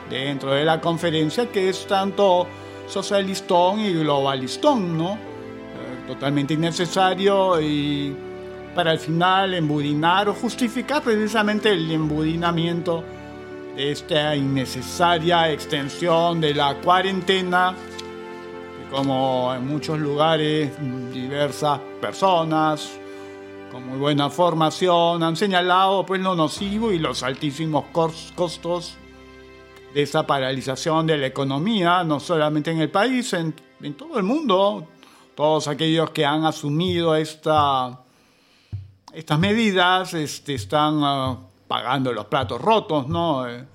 dentro 0.10 0.51
de 0.51 0.63
la 0.63 0.80
conferencia 0.80 1.47
que 1.49 1.69
es 1.69 1.86
tanto 1.86 2.47
socialistón 2.88 3.80
y 3.80 3.93
globalistón, 3.93 4.97
¿no? 4.97 5.13
Eh, 5.13 6.08
totalmente 6.08 6.54
innecesario 6.54 7.62
y 7.62 8.15
para 8.75 8.91
al 8.91 8.99
final 8.99 9.54
embudinar 9.54 10.30
o 10.30 10.34
justificar 10.34 11.01
precisamente 11.01 11.71
el 11.71 11.91
embudinamiento 11.91 13.04
de 13.75 13.91
esta 13.91 14.36
innecesaria 14.36 15.51
extensión 15.51 16.41
de 16.41 16.54
la 16.54 16.75
cuarentena, 16.75 17.73
que 17.73 18.95
como 18.95 19.54
en 19.54 19.67
muchos 19.67 19.99
lugares 19.99 20.71
diversas 21.13 21.80
personas, 21.99 23.01
con 23.71 23.88
muy 23.88 23.97
buena 23.97 24.29
formación, 24.29 25.23
han 25.23 25.36
señalado 25.36 26.05
pues 26.05 26.19
lo 26.21 26.36
nocivo 26.36 26.91
y 26.91 26.99
los 26.99 27.23
altísimos 27.23 27.86
costos 28.36 28.97
de 29.93 30.01
esa 30.01 30.27
paralización 30.27 31.07
de 31.07 31.17
la 31.17 31.27
economía, 31.27 32.03
no 32.03 32.19
solamente 32.19 32.71
en 32.71 32.81
el 32.81 32.91
país, 32.91 33.34
en, 33.34 33.53
todo 33.97 34.17
el 34.17 34.23
mundo. 34.23 34.88
Todos 35.36 35.67
aquellos 35.67 36.10
que 36.12 36.25
han 36.25 36.45
asumido 36.45 37.15
esta, 37.15 38.01
estas 39.13 39.39
medidas 39.39 40.13
este, 40.13 40.55
están 40.55 40.99
ah, 41.03 41.38
pagando 41.67 42.12
los 42.12 42.25
platos 42.25 42.60
rotos, 42.60 43.07
¿no? 43.07 43.47
Eh, 43.47 43.65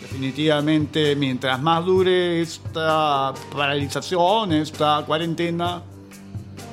definitivamente, 0.00 1.16
mientras 1.16 1.60
más 1.60 1.84
dure 1.84 2.42
esta 2.42 3.32
paralización, 3.50 4.52
esta 4.52 5.02
cuarentena, 5.06 5.82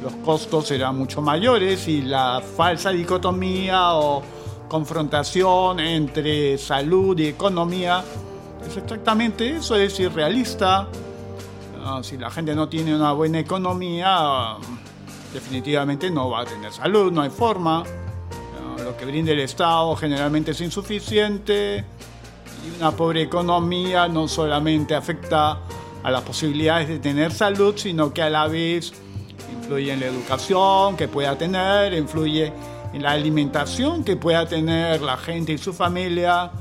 los 0.03 0.13
costos 0.17 0.67
serán 0.67 0.97
mucho 0.97 1.21
mayores 1.21 1.87
y 1.87 2.01
la 2.01 2.43
falsa 2.57 2.89
dicotomía 2.89 3.93
o 3.93 4.21
confrontación 4.67 5.79
entre 5.79 6.57
salud 6.57 7.17
y 7.17 7.27
economía 7.27 8.03
es 8.67 8.77
exactamente 8.77 9.49
eso, 9.49 9.75
es 9.75 9.97
irrealista. 9.99 10.87
Ah, 11.85 12.01
si 12.03 12.17
la 12.17 12.29
gente 12.29 12.53
no 12.53 12.67
tiene 12.67 12.95
una 12.95 13.13
buena 13.13 13.39
economía, 13.39 14.57
definitivamente 15.33 16.09
no 16.09 16.29
va 16.29 16.41
a 16.41 16.45
tener 16.45 16.71
salud, 16.71 17.11
no 17.11 17.21
hay 17.21 17.29
forma. 17.29 17.83
Ah, 17.83 18.81
lo 18.83 18.97
que 18.97 19.05
brinda 19.05 19.31
el 19.31 19.39
Estado 19.39 19.95
generalmente 19.95 20.51
es 20.51 20.61
insuficiente 20.61 21.85
y 22.65 22.77
una 22.77 22.91
pobre 22.91 23.21
economía 23.21 24.07
no 24.09 24.27
solamente 24.27 24.95
afecta 24.95 25.59
a 26.03 26.11
las 26.11 26.21
posibilidades 26.23 26.89
de 26.89 26.99
tener 26.99 27.31
salud, 27.31 27.75
sino 27.77 28.13
que 28.13 28.21
a 28.21 28.29
la 28.29 28.47
vez 28.47 28.93
influye 29.63 29.93
en 29.93 29.99
la 30.01 30.07
educación 30.07 30.97
que 30.97 31.07
pueda 31.07 31.37
tener, 31.37 31.93
influye 31.93 32.51
en 32.93 33.01
la 33.01 33.11
alimentación 33.11 34.03
que 34.03 34.17
pueda 34.17 34.45
tener 34.45 35.01
la 35.01 35.15
gente 35.15 35.53
y 35.53 35.57
su 35.57 35.71
familia. 35.71 36.51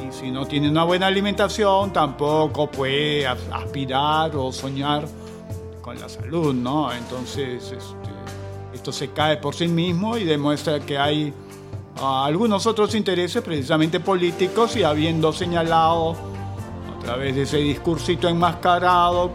Y 0.00 0.12
si 0.12 0.30
no 0.30 0.46
tiene 0.46 0.70
una 0.70 0.84
buena 0.84 1.08
alimentación, 1.08 1.92
tampoco 1.92 2.70
puede 2.70 3.26
aspirar 3.26 4.36
o 4.36 4.52
soñar 4.52 5.04
con 5.82 5.98
la 5.98 6.08
salud, 6.08 6.54
¿no? 6.54 6.92
Entonces, 6.92 7.64
este, 7.64 8.10
esto 8.72 8.92
se 8.92 9.08
cae 9.08 9.38
por 9.38 9.56
sí 9.56 9.66
mismo 9.66 10.16
y 10.16 10.22
demuestra 10.22 10.78
que 10.78 10.96
hay 10.96 11.34
ah, 12.00 12.24
algunos 12.24 12.66
otros 12.66 12.94
intereses, 12.94 13.42
precisamente 13.42 13.98
políticos, 13.98 14.76
y 14.76 14.84
habiendo 14.84 15.32
señalado 15.32 16.12
a 16.12 17.02
través 17.02 17.34
de 17.34 17.42
ese 17.42 17.56
discursito 17.56 18.28
enmascarado 18.28 19.32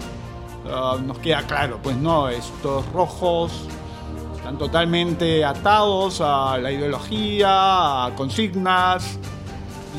Ah, 0.69 0.97
nos 1.03 1.19
queda 1.19 1.43
claro, 1.43 1.79
pues 1.81 1.95
no, 1.95 2.27
estos 2.29 2.85
rojos 2.91 3.51
están 4.35 4.57
totalmente 4.57 5.45
atados 5.45 6.21
a 6.21 6.57
la 6.57 6.71
ideología, 6.71 8.05
a 8.05 8.15
consignas, 8.15 9.19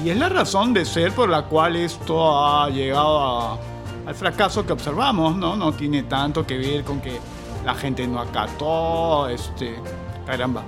y 0.04 0.10
es 0.10 0.16
la 0.16 0.28
razón 0.28 0.74
de 0.74 0.84
ser 0.84 1.12
por 1.12 1.28
la 1.28 1.44
cual 1.44 1.76
esto 1.76 2.36
ha 2.36 2.68
llegado 2.68 3.58
al 4.06 4.14
fracaso 4.14 4.66
que 4.66 4.72
observamos, 4.72 5.36
¿no? 5.36 5.56
No 5.56 5.72
tiene 5.72 6.02
tanto 6.04 6.46
que 6.46 6.58
ver 6.58 6.84
con 6.84 7.00
que 7.00 7.18
la 7.64 7.74
gente 7.74 8.06
no 8.06 8.20
acató, 8.20 9.28
este, 9.28 9.76
caramba, 10.26 10.62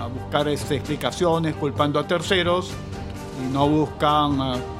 a 0.00 0.06
buscar 0.06 0.48
este, 0.48 0.76
explicaciones 0.76 1.54
culpando 1.56 1.98
a 1.98 2.06
terceros 2.06 2.70
y 3.42 3.52
no 3.52 3.68
buscan... 3.68 4.74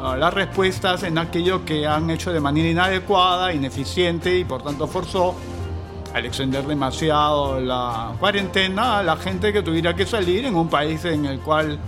Ah, 0.00 0.16
las 0.16 0.34
respuestas 0.34 1.02
en 1.04 1.18
aquello 1.18 1.64
que 1.64 1.86
han 1.86 2.10
hecho 2.10 2.32
de 2.32 2.40
manera 2.40 2.68
inadecuada, 2.68 3.52
ineficiente 3.52 4.38
y 4.38 4.44
por 4.44 4.62
tanto 4.62 4.86
forzó 4.86 5.34
al 6.12 6.26
extender 6.26 6.66
demasiado 6.66 7.60
la 7.60 8.12
cuarentena 8.20 8.98
a 8.98 9.02
la 9.02 9.16
gente 9.16 9.52
que 9.52 9.62
tuviera 9.62 9.94
que 9.94 10.06
salir 10.06 10.44
en 10.44 10.54
un 10.54 10.68
país 10.68 11.04
en 11.04 11.24
el 11.26 11.40
cual 11.40 11.78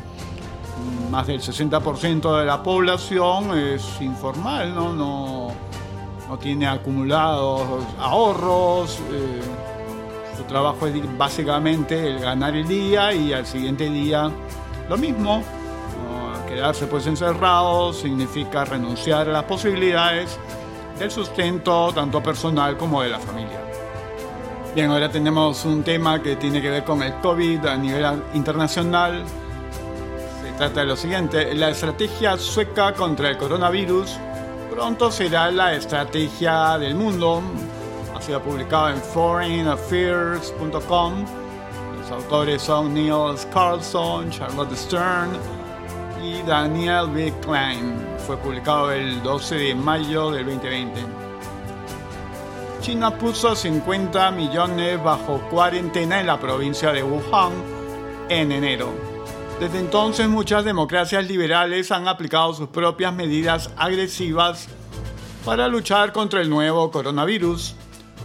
más 1.10 1.26
del 1.26 1.40
60% 1.40 2.38
de 2.38 2.44
la 2.44 2.62
población 2.62 3.56
es 3.56 4.00
informal, 4.00 4.74
no, 4.74 4.92
no, 4.92 5.48
no 6.28 6.38
tiene 6.38 6.66
acumulados 6.66 7.84
ahorros. 7.98 8.98
Eh, 9.12 9.40
su 10.36 10.42
trabajo 10.44 10.86
es 10.86 11.18
básicamente 11.18 12.08
el 12.08 12.18
ganar 12.18 12.54
el 12.54 12.66
día 12.66 13.12
y 13.12 13.32
al 13.32 13.46
siguiente 13.46 13.88
día 13.88 14.30
lo 14.88 14.96
mismo. 14.96 15.42
Quedarse 16.56 16.86
pues 16.86 17.06
encerrado 17.06 17.92
significa 17.92 18.64
renunciar 18.64 19.28
a 19.28 19.32
las 19.32 19.44
posibilidades 19.44 20.38
del 20.98 21.10
sustento 21.10 21.92
tanto 21.94 22.22
personal 22.22 22.78
como 22.78 23.02
de 23.02 23.10
la 23.10 23.18
familia. 23.18 23.60
Bien, 24.74 24.90
ahora 24.90 25.10
tenemos 25.10 25.66
un 25.66 25.82
tema 25.82 26.22
que 26.22 26.36
tiene 26.36 26.62
que 26.62 26.70
ver 26.70 26.82
con 26.82 27.02
el 27.02 27.12
COVID 27.20 27.66
a 27.66 27.76
nivel 27.76 28.22
internacional. 28.32 29.22
Se 30.42 30.50
trata 30.52 30.80
de 30.80 30.86
lo 30.86 30.96
siguiente, 30.96 31.54
la 31.54 31.68
estrategia 31.68 32.38
sueca 32.38 32.94
contra 32.94 33.28
el 33.28 33.36
coronavirus 33.36 34.16
pronto 34.70 35.10
será 35.10 35.50
la 35.50 35.74
estrategia 35.74 36.78
del 36.78 36.94
mundo. 36.94 37.42
Ha 38.14 38.22
sido 38.22 38.40
publicado 38.40 38.88
en 38.88 38.96
foreignaffairs.com. 38.96 41.26
Los 42.00 42.10
autores 42.10 42.62
son 42.62 42.94
Niels 42.94 43.46
Carlson, 43.52 44.30
Charlotte 44.30 44.74
Stern 44.74 45.38
Daniel 46.46 47.08
B. 47.08 47.32
Klein. 47.40 47.94
Fue 48.26 48.36
publicado 48.36 48.92
el 48.92 49.22
12 49.22 49.54
de 49.56 49.74
mayo 49.74 50.30
del 50.30 50.46
2020. 50.46 51.00
China 52.80 53.16
puso 53.16 53.54
50 53.54 54.30
millones 54.32 55.02
bajo 55.02 55.40
cuarentena 55.50 56.20
en 56.20 56.26
la 56.26 56.38
provincia 56.38 56.92
de 56.92 57.02
Wuhan 57.02 57.52
en 58.28 58.52
enero. 58.52 58.90
Desde 59.60 59.78
entonces 59.78 60.28
muchas 60.28 60.64
democracias 60.64 61.26
liberales 61.26 61.90
han 61.90 62.08
aplicado 62.08 62.52
sus 62.54 62.68
propias 62.68 63.14
medidas 63.14 63.70
agresivas 63.76 64.68
para 65.44 65.68
luchar 65.68 66.12
contra 66.12 66.40
el 66.40 66.50
nuevo 66.50 66.90
coronavirus. 66.90 67.74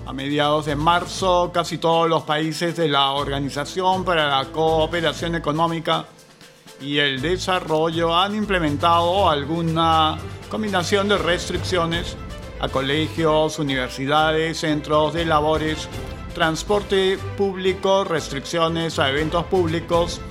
A 0.06 0.14
mediados 0.14 0.66
de 0.66 0.76
marzo, 0.76 1.52
casi 1.54 1.78
todos 1.78 2.10
los 2.10 2.24
países 2.24 2.76
de 2.76 2.88
la 2.88 3.12
Organización 3.12 4.04
para 4.04 4.28
la 4.28 4.46
Cooperación 4.52 5.36
Económica 5.36 6.06
y 6.82 6.98
el 6.98 7.22
Desarrollo 7.22 8.16
han 8.16 8.36
implementado 8.36 9.30
alguna 9.30 10.18
combinación 10.50 11.08
de 11.08 11.18
restricciones 11.18 12.18
a 12.60 12.70
colegios, 12.70 13.60
universidades, 13.60 14.60
centros 14.60 15.14
de 15.14 15.26
labores, 15.26 15.88
transporte 16.34 17.18
público, 17.38 18.04
restricciones 18.04 19.00
a 19.00 19.10
eventos 19.10 19.46
públicos 19.46 20.22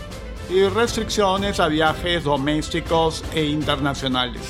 y 0.48 0.62
restricciones 0.64 1.60
a 1.60 1.68
viajes 1.68 2.24
domésticos 2.24 3.24
e 3.34 3.44
internacionales. 3.44 4.42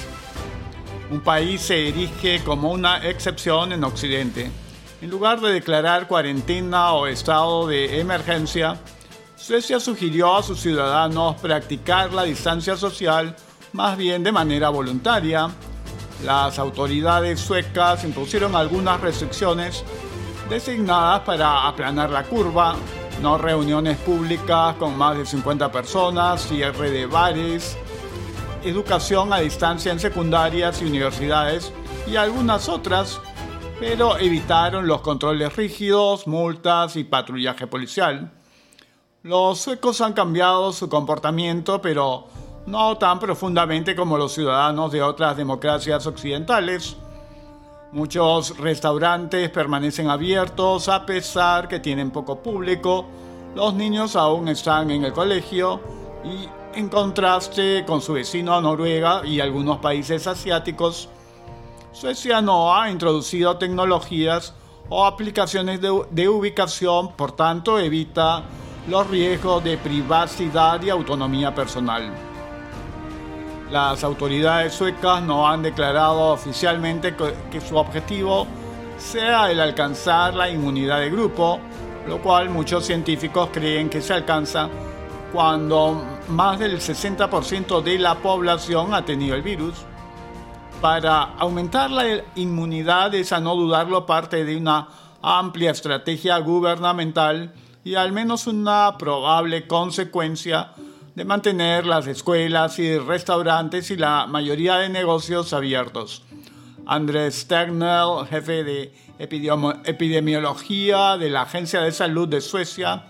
Un 1.10 1.20
país 1.20 1.60
se 1.60 1.88
erige 1.88 2.42
como 2.44 2.70
una 2.70 3.06
excepción 3.08 3.72
en 3.72 3.84
Occidente. 3.84 4.50
En 5.02 5.10
lugar 5.10 5.40
de 5.40 5.52
declarar 5.52 6.06
cuarentena 6.06 6.92
o 6.92 7.06
estado 7.06 7.66
de 7.66 8.00
emergencia, 8.00 8.78
Suecia 9.40 9.80
sugirió 9.80 10.36
a 10.36 10.42
sus 10.42 10.60
ciudadanos 10.60 11.36
practicar 11.36 12.12
la 12.12 12.24
distancia 12.24 12.76
social 12.76 13.34
más 13.72 13.96
bien 13.96 14.22
de 14.22 14.32
manera 14.32 14.68
voluntaria 14.68 15.50
las 16.24 16.58
autoridades 16.58 17.40
suecas 17.40 18.04
impusieron 18.04 18.54
algunas 18.54 19.00
restricciones 19.00 19.82
designadas 20.50 21.20
para 21.20 21.66
aplanar 21.66 22.10
la 22.10 22.24
curva, 22.24 22.74
no 23.22 23.38
reuniones 23.38 23.96
públicas 23.98 24.74
con 24.76 24.98
más 24.98 25.16
de 25.16 25.24
50 25.24 25.72
personas, 25.72 26.42
cierre 26.42 26.90
de 26.90 27.06
bares, 27.06 27.78
educación 28.62 29.32
a 29.32 29.38
distancia 29.38 29.92
en 29.92 30.00
secundarias 30.00 30.82
y 30.82 30.84
universidades 30.84 31.72
y 32.06 32.16
algunas 32.16 32.68
otras, 32.68 33.18
pero 33.78 34.18
evitaron 34.18 34.86
los 34.86 35.00
controles 35.00 35.56
rígidos, 35.56 36.26
multas 36.26 36.96
y 36.96 37.04
patrullaje 37.04 37.66
policial. 37.66 38.30
Los 39.22 39.58
suecos 39.60 40.00
han 40.00 40.14
cambiado 40.14 40.72
su 40.72 40.88
comportamiento, 40.88 41.82
pero 41.82 42.24
no 42.64 42.96
tan 42.96 43.18
profundamente 43.18 43.94
como 43.94 44.16
los 44.16 44.32
ciudadanos 44.32 44.90
de 44.92 45.02
otras 45.02 45.36
democracias 45.36 46.06
occidentales. 46.06 46.96
Muchos 47.92 48.56
restaurantes 48.56 49.50
permanecen 49.50 50.08
abiertos 50.08 50.88
a 50.88 51.04
pesar 51.04 51.68
que 51.68 51.80
tienen 51.80 52.10
poco 52.10 52.38
público, 52.38 53.04
los 53.54 53.74
niños 53.74 54.16
aún 54.16 54.48
están 54.48 54.90
en 54.90 55.04
el 55.04 55.12
colegio 55.12 55.82
y 56.24 56.48
en 56.78 56.88
contraste 56.88 57.84
con 57.86 58.00
su 58.00 58.14
vecino 58.14 58.58
Noruega 58.62 59.26
y 59.26 59.40
algunos 59.40 59.80
países 59.80 60.26
asiáticos, 60.26 61.10
Suecia 61.92 62.40
no 62.40 62.74
ha 62.74 62.90
introducido 62.90 63.58
tecnologías 63.58 64.54
o 64.88 65.04
aplicaciones 65.04 65.82
de, 65.82 66.06
de 66.10 66.28
ubicación, 66.30 67.12
por 67.16 67.32
tanto 67.32 67.78
evita 67.78 68.44
los 68.88 69.06
riesgos 69.08 69.62
de 69.62 69.76
privacidad 69.78 70.82
y 70.82 70.90
autonomía 70.90 71.54
personal. 71.54 72.12
Las 73.70 74.02
autoridades 74.02 74.74
suecas 74.74 75.22
no 75.22 75.46
han 75.46 75.62
declarado 75.62 76.32
oficialmente 76.32 77.14
que 77.50 77.60
su 77.60 77.76
objetivo 77.76 78.46
sea 78.98 79.50
el 79.50 79.60
alcanzar 79.60 80.34
la 80.34 80.50
inmunidad 80.50 81.00
de 81.00 81.10
grupo, 81.10 81.60
lo 82.08 82.20
cual 82.20 82.50
muchos 82.50 82.84
científicos 82.84 83.50
creen 83.52 83.88
que 83.88 84.00
se 84.00 84.12
alcanza 84.12 84.68
cuando 85.32 86.04
más 86.28 86.58
del 86.58 86.80
60% 86.80 87.82
de 87.82 87.98
la 87.98 88.16
población 88.16 88.92
ha 88.92 89.04
tenido 89.04 89.36
el 89.36 89.42
virus. 89.42 89.74
Para 90.80 91.34
aumentar 91.38 91.90
la 91.90 92.22
inmunidad 92.34 93.14
es 93.14 93.32
a 93.32 93.40
no 93.40 93.54
dudarlo 93.54 94.06
parte 94.06 94.44
de 94.44 94.56
una 94.56 94.88
amplia 95.22 95.70
estrategia 95.70 96.38
gubernamental 96.38 97.52
y 97.84 97.94
al 97.94 98.12
menos 98.12 98.46
una 98.46 98.96
probable 98.98 99.66
consecuencia 99.66 100.72
de 101.14 101.24
mantener 101.24 101.86
las 101.86 102.06
escuelas 102.06 102.78
y 102.78 102.98
restaurantes 102.98 103.90
y 103.90 103.96
la 103.96 104.26
mayoría 104.26 104.76
de 104.76 104.88
negocios 104.88 105.52
abiertos. 105.52 106.22
Andrés 106.86 107.40
Sternel, 107.40 108.26
jefe 108.28 108.64
de 108.64 108.92
epidemiología 109.18 111.16
de 111.16 111.30
la 111.30 111.42
Agencia 111.42 111.80
de 111.82 111.92
Salud 111.92 112.28
de 112.28 112.40
Suecia, 112.40 113.04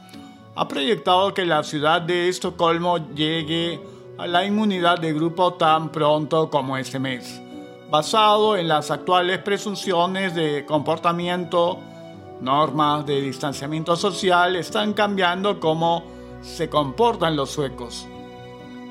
ha 0.56 0.68
proyectado 0.68 1.33
que 1.33 1.44
la 1.46 1.62
ciudad 1.62 2.02
de 2.02 2.28
Estocolmo 2.28 3.14
llegue 3.14 3.80
a 4.18 4.26
la 4.26 4.44
inmunidad 4.44 4.98
de 4.98 5.12
grupo 5.12 5.54
tan 5.54 5.90
pronto 5.90 6.50
como 6.50 6.76
este 6.76 6.98
mes, 6.98 7.40
basado 7.90 8.56
en 8.56 8.68
las 8.68 8.90
actuales 8.90 9.38
presunciones 9.38 10.35
de 10.35 10.66
comportamiento, 10.66 11.78
normas 12.40 13.07
de 13.07 13.20
distanciamiento 13.20 13.96
social 13.96 14.57
están 14.57 14.92
cambiando 14.92 15.61
como 15.61 16.05
se 16.42 16.68
comportan 16.68 17.37
los 17.37 17.50
suecos. 17.50 18.07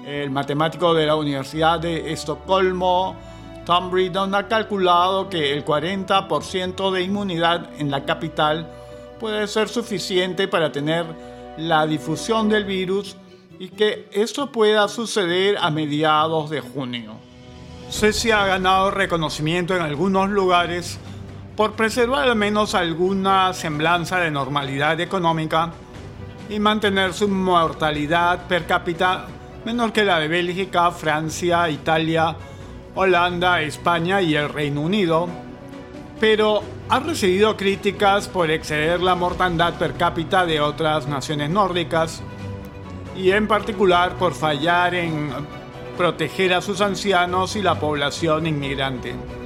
El 0.05 0.31
matemático 0.31 0.93
de 0.93 1.05
la 1.05 1.15
Universidad 1.15 1.79
de 1.79 2.11
Estocolmo, 2.11 3.15
Tom 3.65 3.91
Bridon, 3.91 4.33
ha 4.35 4.47
calculado 4.47 5.29
que 5.29 5.53
el 5.53 5.65
40% 5.65 6.91
de 6.91 7.01
inmunidad 7.03 7.69
en 7.79 7.91
la 7.91 8.05
capital 8.05 8.69
puede 9.19 9.47
ser 9.47 9.67
suficiente 9.69 10.47
para 10.47 10.71
tener 10.71 11.05
la 11.57 11.85
difusión 11.85 12.49
del 12.49 12.63
virus 12.65 13.17
y 13.59 13.69
que 13.69 14.07
esto 14.13 14.51
pueda 14.51 14.87
suceder 14.87 15.57
a 15.59 15.69
mediados 15.69 16.49
de 16.49 16.61
junio. 16.61 17.13
Suecia 17.89 18.43
ha 18.43 18.47
ganado 18.47 18.91
reconocimiento 18.91 19.75
en 19.75 19.81
algunos 19.81 20.29
lugares 20.29 20.99
por 21.59 21.73
preservar 21.73 22.29
al 22.29 22.37
menos 22.37 22.73
alguna 22.73 23.51
semblanza 23.51 24.17
de 24.17 24.31
normalidad 24.31 24.97
económica 25.01 25.73
y 26.47 26.57
mantener 26.57 27.11
su 27.11 27.27
mortalidad 27.27 28.47
per 28.47 28.65
cápita 28.65 29.27
menor 29.65 29.91
que 29.91 30.05
la 30.05 30.19
de 30.19 30.29
Bélgica, 30.29 30.89
Francia, 30.91 31.69
Italia, 31.69 32.33
Holanda, 32.95 33.61
España 33.61 34.21
y 34.21 34.35
el 34.35 34.47
Reino 34.47 34.79
Unido, 34.79 35.27
pero 36.17 36.63
ha 36.87 37.01
recibido 37.01 37.57
críticas 37.57 38.29
por 38.29 38.49
exceder 38.51 39.01
la 39.01 39.15
mortandad 39.15 39.73
per 39.73 39.95
cápita 39.95 40.45
de 40.45 40.61
otras 40.61 41.09
naciones 41.09 41.49
nórdicas 41.49 42.23
y 43.17 43.31
en 43.31 43.49
particular 43.49 44.13
por 44.13 44.33
fallar 44.33 44.95
en 44.95 45.29
proteger 45.97 46.53
a 46.53 46.61
sus 46.61 46.79
ancianos 46.79 47.57
y 47.57 47.61
la 47.61 47.77
población 47.77 48.47
inmigrante. 48.47 49.38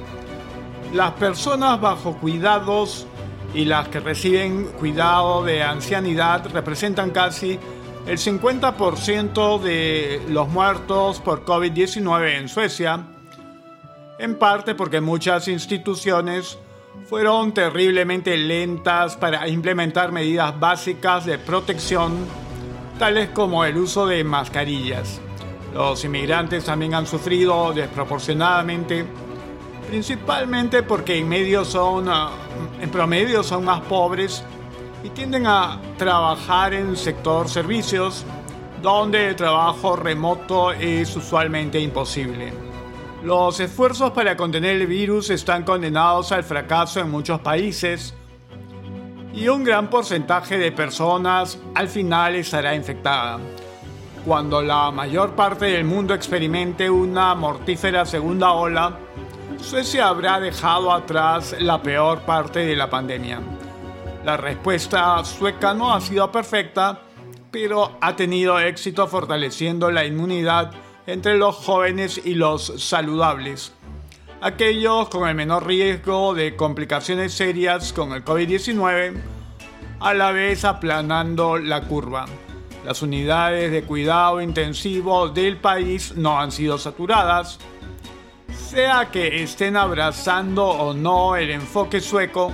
Las 0.94 1.14
personas 1.14 1.80
bajo 1.80 2.16
cuidados 2.18 3.04
y 3.52 3.64
las 3.64 3.88
que 3.88 3.98
reciben 3.98 4.66
cuidado 4.78 5.42
de 5.42 5.60
ancianidad 5.60 6.48
representan 6.52 7.10
casi 7.10 7.58
el 8.06 8.16
50% 8.16 9.60
de 9.60 10.22
los 10.28 10.48
muertos 10.48 11.18
por 11.18 11.44
COVID-19 11.44 12.38
en 12.38 12.48
Suecia, 12.48 13.08
en 14.20 14.38
parte 14.38 14.76
porque 14.76 15.00
muchas 15.00 15.48
instituciones 15.48 16.58
fueron 17.08 17.52
terriblemente 17.52 18.36
lentas 18.36 19.16
para 19.16 19.48
implementar 19.48 20.12
medidas 20.12 20.60
básicas 20.60 21.26
de 21.26 21.38
protección, 21.38 22.14
tales 23.00 23.30
como 23.30 23.64
el 23.64 23.78
uso 23.78 24.06
de 24.06 24.22
mascarillas. 24.22 25.20
Los 25.74 26.04
inmigrantes 26.04 26.66
también 26.66 26.94
han 26.94 27.08
sufrido 27.08 27.72
desproporcionadamente, 27.72 29.04
principalmente 29.88 30.82
porque 30.82 31.18
en, 31.18 31.28
medio 31.28 31.64
son, 31.64 32.08
ah, 32.08 32.30
en 32.80 32.90
promedio 32.90 33.42
son 33.42 33.64
más 33.64 33.80
pobres 33.82 34.44
y 35.02 35.10
tienden 35.10 35.46
a 35.46 35.80
trabajar 35.98 36.74
en 36.74 36.96
sector 36.96 37.48
servicios, 37.48 38.24
donde 38.82 39.28
el 39.28 39.36
trabajo 39.36 39.96
remoto 39.96 40.72
es 40.72 41.14
usualmente 41.16 41.78
imposible. 41.78 42.52
Los 43.22 43.58
esfuerzos 43.60 44.10
para 44.12 44.36
contener 44.36 44.76
el 44.76 44.86
virus 44.86 45.30
están 45.30 45.62
condenados 45.62 46.30
al 46.32 46.44
fracaso 46.44 47.00
en 47.00 47.10
muchos 47.10 47.40
países 47.40 48.14
y 49.32 49.48
un 49.48 49.64
gran 49.64 49.88
porcentaje 49.88 50.58
de 50.58 50.70
personas 50.72 51.58
al 51.74 51.88
final 51.88 52.36
estará 52.36 52.74
infectada. 52.74 53.38
Cuando 54.24 54.62
la 54.62 54.90
mayor 54.90 55.34
parte 55.34 55.66
del 55.66 55.84
mundo 55.84 56.14
experimente 56.14 56.88
una 56.88 57.34
mortífera 57.34 58.06
segunda 58.06 58.52
ola, 58.52 58.98
Suecia 59.64 60.08
habrá 60.08 60.40
dejado 60.40 60.92
atrás 60.92 61.56
la 61.58 61.82
peor 61.82 62.20
parte 62.20 62.66
de 62.66 62.76
la 62.76 62.90
pandemia. 62.90 63.40
La 64.22 64.36
respuesta 64.36 65.24
sueca 65.24 65.72
no 65.72 65.94
ha 65.94 66.02
sido 66.02 66.30
perfecta, 66.30 67.00
pero 67.50 67.96
ha 68.02 68.14
tenido 68.14 68.60
éxito 68.60 69.06
fortaleciendo 69.08 69.90
la 69.90 70.04
inmunidad 70.04 70.70
entre 71.06 71.38
los 71.38 71.56
jóvenes 71.56 72.20
y 72.22 72.34
los 72.34 72.74
saludables, 72.76 73.72
aquellos 74.42 75.08
con 75.08 75.26
el 75.26 75.34
menor 75.34 75.66
riesgo 75.66 76.34
de 76.34 76.56
complicaciones 76.56 77.32
serias 77.32 77.94
con 77.94 78.12
el 78.12 78.22
COVID-19, 78.22 79.14
a 79.98 80.12
la 80.12 80.30
vez 80.30 80.66
aplanando 80.66 81.56
la 81.56 81.80
curva. 81.80 82.26
Las 82.84 83.00
unidades 83.00 83.72
de 83.72 83.82
cuidado 83.82 84.42
intensivo 84.42 85.30
del 85.30 85.56
país 85.56 86.14
no 86.16 86.38
han 86.38 86.52
sido 86.52 86.76
saturadas, 86.76 87.58
sea 88.64 89.10
que 89.10 89.42
estén 89.42 89.76
abrazando 89.76 90.66
o 90.66 90.94
no 90.94 91.36
el 91.36 91.50
enfoque 91.50 92.00
sueco, 92.00 92.50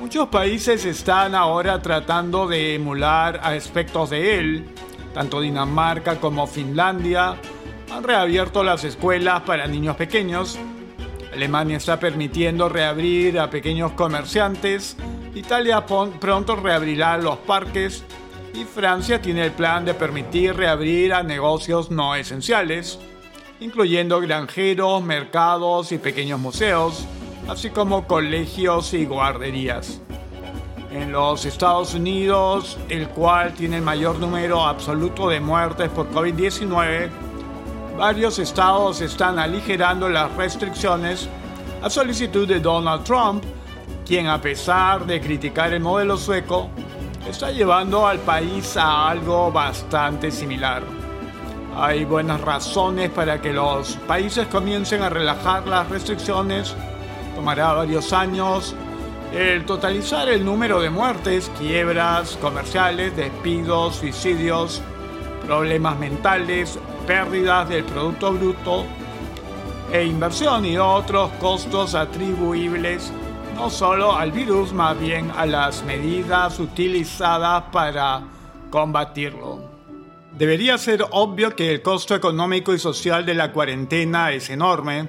muchos 0.00 0.28
países 0.28 0.84
están 0.84 1.34
ahora 1.34 1.80
tratando 1.80 2.46
de 2.46 2.74
emular 2.74 3.40
aspectos 3.42 4.10
de 4.10 4.38
él, 4.38 4.64
tanto 5.14 5.40
Dinamarca 5.40 6.16
como 6.16 6.46
Finlandia 6.46 7.36
han 7.90 8.02
reabierto 8.02 8.64
las 8.64 8.82
escuelas 8.82 9.42
para 9.42 9.68
niños 9.68 9.96
pequeños. 9.96 10.58
Alemania 11.32 11.76
está 11.76 11.98
permitiendo 11.98 12.68
reabrir 12.68 13.38
a 13.38 13.50
pequeños 13.50 13.92
comerciantes. 13.92 14.96
Italia 15.34 15.86
pronto 15.86 16.56
reabrirá 16.56 17.16
los 17.18 17.38
parques. 17.38 18.02
Y 18.52 18.64
Francia 18.64 19.22
tiene 19.22 19.44
el 19.44 19.52
plan 19.52 19.84
de 19.84 19.94
permitir 19.94 20.54
reabrir 20.54 21.12
a 21.12 21.22
negocios 21.22 21.90
no 21.90 22.14
esenciales, 22.14 23.00
incluyendo 23.60 24.20
granjeros, 24.20 25.02
mercados 25.02 25.92
y 25.92 25.98
pequeños 25.98 26.40
museos, 26.40 27.06
así 27.48 27.70
como 27.70 28.06
colegios 28.06 28.94
y 28.94 29.04
guarderías 29.04 30.00
en 30.94 31.10
los 31.10 31.44
Estados 31.44 31.94
Unidos, 31.94 32.78
el 32.88 33.08
cual 33.08 33.52
tiene 33.54 33.78
el 33.78 33.82
mayor 33.82 34.18
número 34.18 34.64
absoluto 34.64 35.28
de 35.28 35.40
muertes 35.40 35.88
por 35.90 36.08
COVID-19, 36.10 37.10
varios 37.98 38.38
estados 38.38 39.00
están 39.00 39.38
aligerando 39.38 40.08
las 40.08 40.32
restricciones 40.36 41.28
a 41.82 41.90
solicitud 41.90 42.46
de 42.46 42.60
Donald 42.60 43.02
Trump, 43.02 43.44
quien 44.06 44.28
a 44.28 44.40
pesar 44.40 45.04
de 45.04 45.20
criticar 45.20 45.72
el 45.72 45.80
modelo 45.80 46.16
sueco, 46.16 46.70
está 47.28 47.50
llevando 47.50 48.06
al 48.06 48.20
país 48.20 48.76
a 48.76 49.08
algo 49.08 49.50
bastante 49.50 50.30
similar. 50.30 51.03
Hay 51.76 52.04
buenas 52.04 52.40
razones 52.40 53.10
para 53.10 53.40
que 53.40 53.52
los 53.52 53.96
países 54.06 54.46
comiencen 54.46 55.02
a 55.02 55.08
relajar 55.08 55.66
las 55.66 55.88
restricciones. 55.88 56.74
Tomará 57.34 57.72
varios 57.72 58.12
años 58.12 58.74
el 59.32 59.66
totalizar 59.66 60.28
el 60.28 60.44
número 60.44 60.80
de 60.80 60.90
muertes, 60.90 61.50
quiebras 61.58 62.36
comerciales, 62.40 63.16
despidos, 63.16 63.96
suicidios, 63.96 64.80
problemas 65.46 65.98
mentales, 65.98 66.78
pérdidas 67.06 67.68
del 67.68 67.84
Producto 67.84 68.32
Bruto 68.32 68.84
e 69.92 70.04
inversión 70.04 70.64
y 70.64 70.78
otros 70.78 71.30
costos 71.40 71.94
atribuibles 71.94 73.12
no 73.54 73.70
solo 73.70 74.16
al 74.16 74.32
virus, 74.32 74.72
más 74.72 74.98
bien 74.98 75.30
a 75.36 75.46
las 75.46 75.82
medidas 75.84 76.58
utilizadas 76.58 77.64
para 77.70 78.22
combatirlo. 78.70 79.73
Debería 80.36 80.78
ser 80.78 81.04
obvio 81.12 81.54
que 81.54 81.70
el 81.70 81.80
costo 81.80 82.12
económico 82.14 82.74
y 82.74 82.78
social 82.80 83.24
de 83.24 83.34
la 83.34 83.52
cuarentena 83.52 84.32
es 84.32 84.50
enorme. 84.50 85.08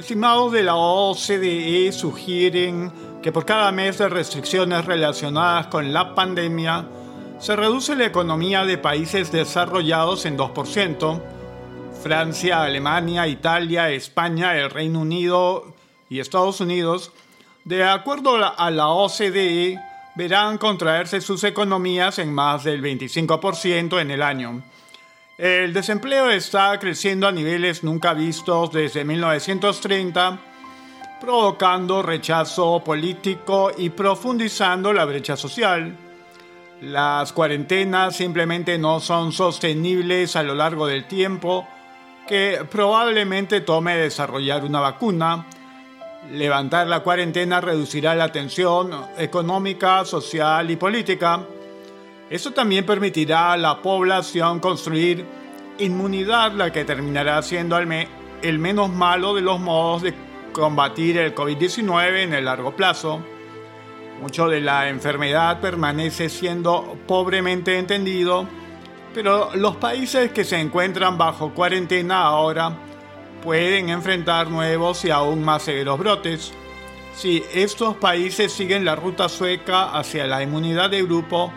Estimados 0.00 0.50
de 0.50 0.64
la 0.64 0.74
OCDE 0.74 1.92
sugieren 1.92 2.92
que 3.22 3.30
por 3.30 3.44
cada 3.44 3.70
mes 3.70 3.98
de 3.98 4.08
restricciones 4.08 4.84
relacionadas 4.84 5.68
con 5.68 5.92
la 5.92 6.12
pandemia, 6.12 6.88
se 7.38 7.54
reduce 7.54 7.94
la 7.94 8.06
economía 8.06 8.64
de 8.64 8.78
países 8.78 9.30
desarrollados 9.30 10.26
en 10.26 10.36
2%, 10.36 11.22
Francia, 12.02 12.62
Alemania, 12.62 13.28
Italia, 13.28 13.90
España, 13.90 14.56
el 14.56 14.70
Reino 14.70 15.00
Unido 15.00 15.72
y 16.10 16.18
Estados 16.18 16.60
Unidos, 16.60 17.12
de 17.64 17.84
acuerdo 17.84 18.36
a 18.36 18.70
la 18.72 18.88
OCDE, 18.88 19.78
verán 20.18 20.58
contraerse 20.58 21.20
sus 21.20 21.44
economías 21.44 22.18
en 22.18 22.34
más 22.34 22.64
del 22.64 22.82
25% 22.82 24.00
en 24.00 24.10
el 24.10 24.20
año. 24.20 24.64
El 25.38 25.72
desempleo 25.72 26.28
está 26.28 26.76
creciendo 26.80 27.28
a 27.28 27.32
niveles 27.32 27.84
nunca 27.84 28.14
vistos 28.14 28.72
desde 28.72 29.04
1930 29.04 30.40
provocando 31.20 32.02
rechazo 32.02 32.82
político 32.84 33.70
y 33.76 33.90
profundizando 33.90 34.92
la 34.92 35.04
brecha 35.04 35.36
social. 35.36 35.96
Las 36.80 37.32
cuarentenas 37.32 38.16
simplemente 38.16 38.76
no 38.76 38.98
son 38.98 39.30
sostenibles 39.30 40.34
a 40.34 40.42
lo 40.42 40.56
largo 40.56 40.88
del 40.88 41.06
tiempo 41.06 41.64
que 42.26 42.66
probablemente 42.68 43.60
tome 43.60 43.96
desarrollar 43.96 44.64
una 44.64 44.80
vacuna. 44.80 45.46
Levantar 46.32 46.86
la 46.86 47.00
cuarentena 47.00 47.58
reducirá 47.58 48.14
la 48.14 48.30
tensión 48.30 48.90
económica, 49.16 50.04
social 50.04 50.70
y 50.70 50.76
política. 50.76 51.40
Eso 52.28 52.50
también 52.50 52.84
permitirá 52.84 53.52
a 53.52 53.56
la 53.56 53.80
población 53.80 54.60
construir 54.60 55.24
inmunidad, 55.78 56.52
la 56.52 56.70
que 56.70 56.84
terminará 56.84 57.40
siendo 57.40 57.78
el, 57.78 58.58
menos 58.58 58.90
malo 58.90 59.34
de 59.34 59.40
los 59.40 59.58
modos 59.58 60.02
de 60.02 60.12
combatir 60.52 61.16
el 61.16 61.34
COVID-19 61.34 62.24
en 62.24 62.34
el 62.34 62.44
largo 62.44 62.76
plazo. 62.76 63.20
Mucho 64.20 64.48
de 64.48 64.60
la 64.60 64.90
enfermedad 64.90 65.60
permanece 65.60 66.28
siendo 66.28 66.98
pobremente 67.06 67.78
entendido, 67.78 68.46
pero 69.14 69.48
los 69.54 69.76
países 69.76 70.30
que 70.32 70.44
se 70.44 70.60
encuentran 70.60 71.16
bajo 71.16 71.54
cuarentena 71.54 72.20
ahora 72.20 72.87
pueden 73.42 73.88
enfrentar 73.88 74.50
nuevos 74.50 75.04
y 75.04 75.10
aún 75.10 75.42
más 75.42 75.62
severos 75.62 75.98
brotes. 75.98 76.52
Si 77.14 77.42
estos 77.52 77.96
países 77.96 78.52
siguen 78.52 78.84
la 78.84 78.94
ruta 78.94 79.28
sueca 79.28 79.96
hacia 79.96 80.26
la 80.26 80.42
inmunidad 80.42 80.90
de 80.90 81.02
grupo, 81.02 81.52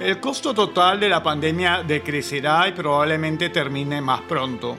el 0.00 0.18
costo 0.20 0.54
total 0.54 0.98
de 0.98 1.08
la 1.08 1.22
pandemia 1.22 1.82
decrecerá 1.82 2.68
y 2.68 2.72
probablemente 2.72 3.50
termine 3.50 4.00
más 4.00 4.22
pronto. 4.22 4.76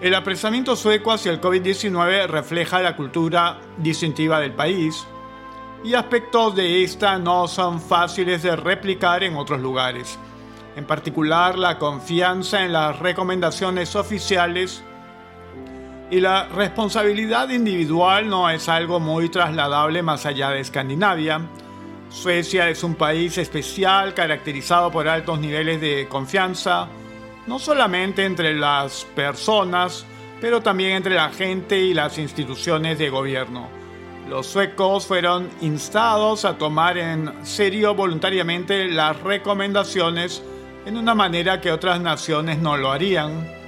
El 0.00 0.14
apresamiento 0.14 0.76
sueco 0.76 1.12
hacia 1.12 1.32
el 1.32 1.40
COVID-19 1.40 2.26
refleja 2.26 2.82
la 2.82 2.96
cultura 2.96 3.60
distintiva 3.78 4.40
del 4.40 4.52
país 4.52 5.06
y 5.84 5.94
aspectos 5.94 6.56
de 6.56 6.82
esta 6.82 7.18
no 7.18 7.46
son 7.46 7.80
fáciles 7.80 8.42
de 8.42 8.56
replicar 8.56 9.22
en 9.22 9.36
otros 9.36 9.60
lugares. 9.60 10.18
En 10.76 10.86
particular, 10.86 11.56
la 11.56 11.78
confianza 11.78 12.64
en 12.64 12.72
las 12.72 12.98
recomendaciones 12.98 13.94
oficiales 13.94 14.82
y 16.14 16.20
la 16.20 16.46
responsabilidad 16.46 17.48
individual 17.48 18.28
no 18.28 18.48
es 18.48 18.68
algo 18.68 19.00
muy 19.00 19.28
trasladable 19.30 20.00
más 20.00 20.24
allá 20.26 20.50
de 20.50 20.60
Escandinavia. 20.60 21.40
Suecia 22.08 22.68
es 22.68 22.84
un 22.84 22.94
país 22.94 23.36
especial 23.36 24.14
caracterizado 24.14 24.92
por 24.92 25.08
altos 25.08 25.40
niveles 25.40 25.80
de 25.80 26.06
confianza, 26.08 26.86
no 27.48 27.58
solamente 27.58 28.24
entre 28.24 28.54
las 28.54 29.04
personas, 29.16 30.06
pero 30.40 30.62
también 30.62 30.92
entre 30.92 31.16
la 31.16 31.30
gente 31.30 31.80
y 31.80 31.92
las 31.92 32.16
instituciones 32.16 32.96
de 32.96 33.10
gobierno. 33.10 33.68
Los 34.28 34.46
suecos 34.46 35.08
fueron 35.08 35.48
instados 35.62 36.44
a 36.44 36.56
tomar 36.56 36.96
en 36.96 37.44
serio 37.44 37.96
voluntariamente 37.96 38.86
las 38.86 39.20
recomendaciones 39.20 40.44
en 40.86 40.96
una 40.96 41.16
manera 41.16 41.60
que 41.60 41.72
otras 41.72 42.00
naciones 42.00 42.60
no 42.60 42.76
lo 42.76 42.92
harían. 42.92 43.63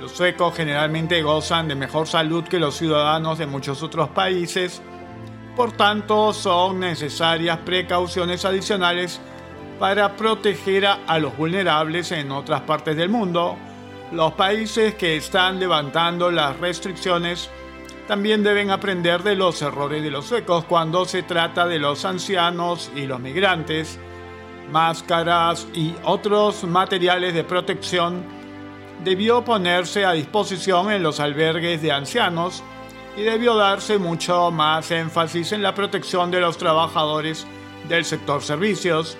Los 0.00 0.12
suecos 0.12 0.54
generalmente 0.54 1.22
gozan 1.22 1.66
de 1.66 1.74
mejor 1.74 2.06
salud 2.06 2.44
que 2.44 2.60
los 2.60 2.76
ciudadanos 2.76 3.36
de 3.36 3.46
muchos 3.46 3.82
otros 3.82 4.08
países, 4.10 4.80
por 5.56 5.72
tanto 5.72 6.32
son 6.32 6.78
necesarias 6.78 7.58
precauciones 7.64 8.44
adicionales 8.44 9.20
para 9.80 10.16
proteger 10.16 10.86
a, 10.86 11.18
los 11.18 11.36
vulnerables 11.36 12.12
en 12.12 12.30
otras 12.30 12.60
partes 12.60 12.96
del 12.96 13.08
mundo. 13.08 13.56
Los 14.12 14.34
países 14.34 14.94
que 14.94 15.16
están 15.16 15.58
levantando 15.58 16.30
las 16.30 16.56
restricciones 16.60 17.50
también 18.06 18.44
deben 18.44 18.70
aprender 18.70 19.24
de 19.24 19.34
los 19.34 19.60
errores 19.62 20.02
de 20.02 20.12
los 20.12 20.26
suecos 20.26 20.64
cuando 20.64 21.06
se 21.06 21.24
trata 21.24 21.66
de 21.66 21.80
los 21.80 22.04
ancianos 22.04 22.92
y 22.94 23.06
los 23.06 23.18
migrantes. 23.18 23.98
Máscaras 24.70 25.66
y 25.74 25.92
otros 26.04 26.62
materiales 26.62 27.34
de 27.34 27.42
protección 27.42 28.37
debió 29.04 29.44
ponerse 29.44 30.04
a 30.04 30.12
disposición 30.12 30.90
en 30.90 31.02
los 31.02 31.20
albergues 31.20 31.82
de 31.82 31.92
ancianos 31.92 32.62
y 33.16 33.22
debió 33.22 33.56
darse 33.56 33.98
mucho 33.98 34.50
más 34.50 34.90
énfasis 34.90 35.52
en 35.52 35.62
la 35.62 35.74
protección 35.74 36.30
de 36.30 36.40
los 36.40 36.58
trabajadores 36.58 37.46
del 37.88 38.04
sector 38.04 38.42
servicios, 38.42 39.16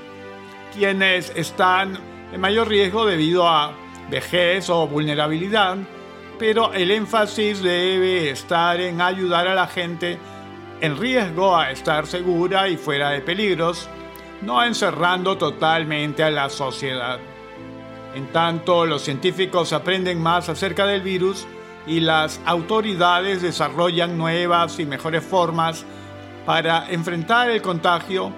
quienes 0.74 1.32
están 1.34 1.98
en 2.32 2.40
mayor 2.40 2.68
riesgo 2.68 3.06
debido 3.06 3.48
a 3.48 3.72
vejez 4.10 4.70
o 4.70 4.86
vulnerabilidad 4.86 5.78
pero 6.38 6.72
el 6.72 6.90
énfasis 6.90 7.62
debe 7.62 8.30
estar 8.30 8.80
en 8.80 9.00
ayudar 9.00 9.48
a 9.48 9.54
la 9.54 9.66
gente 9.66 10.18
en 10.80 10.96
riesgo 10.96 11.56
a 11.56 11.72
estar 11.72 12.06
segura 12.06 12.68
y 12.68 12.76
fuera 12.76 13.10
de 13.10 13.20
peligros, 13.20 13.88
no 14.42 14.62
encerrando 14.62 15.36
totalmente 15.36 16.22
a 16.22 16.30
la 16.30 16.48
sociedad. 16.48 17.18
En 18.18 18.32
tanto, 18.32 18.84
los 18.84 19.02
científicos 19.02 19.72
aprenden 19.72 20.20
más 20.20 20.48
acerca 20.48 20.84
del 20.86 21.02
virus 21.02 21.46
y 21.86 22.00
las 22.00 22.40
autoridades 22.46 23.42
desarrollan 23.42 24.18
nuevas 24.18 24.80
y 24.80 24.86
mejores 24.86 25.24
formas 25.24 25.84
para 26.44 26.90
enfrentar 26.90 27.48
el 27.48 27.62
contagio, 27.62 28.32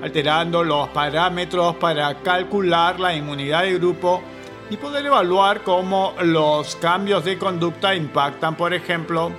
alterando 0.00 0.62
los 0.62 0.86
parámetros 0.90 1.74
para 1.74 2.14
calcular 2.22 3.00
la 3.00 3.12
inmunidad 3.12 3.62
de 3.62 3.74
grupo 3.74 4.22
y 4.70 4.76
poder 4.76 5.04
evaluar 5.06 5.64
cómo 5.64 6.14
los 6.22 6.76
cambios 6.76 7.24
de 7.24 7.36
conducta 7.36 7.92
impactan, 7.92 8.54
por 8.54 8.72
ejemplo, 8.72 9.32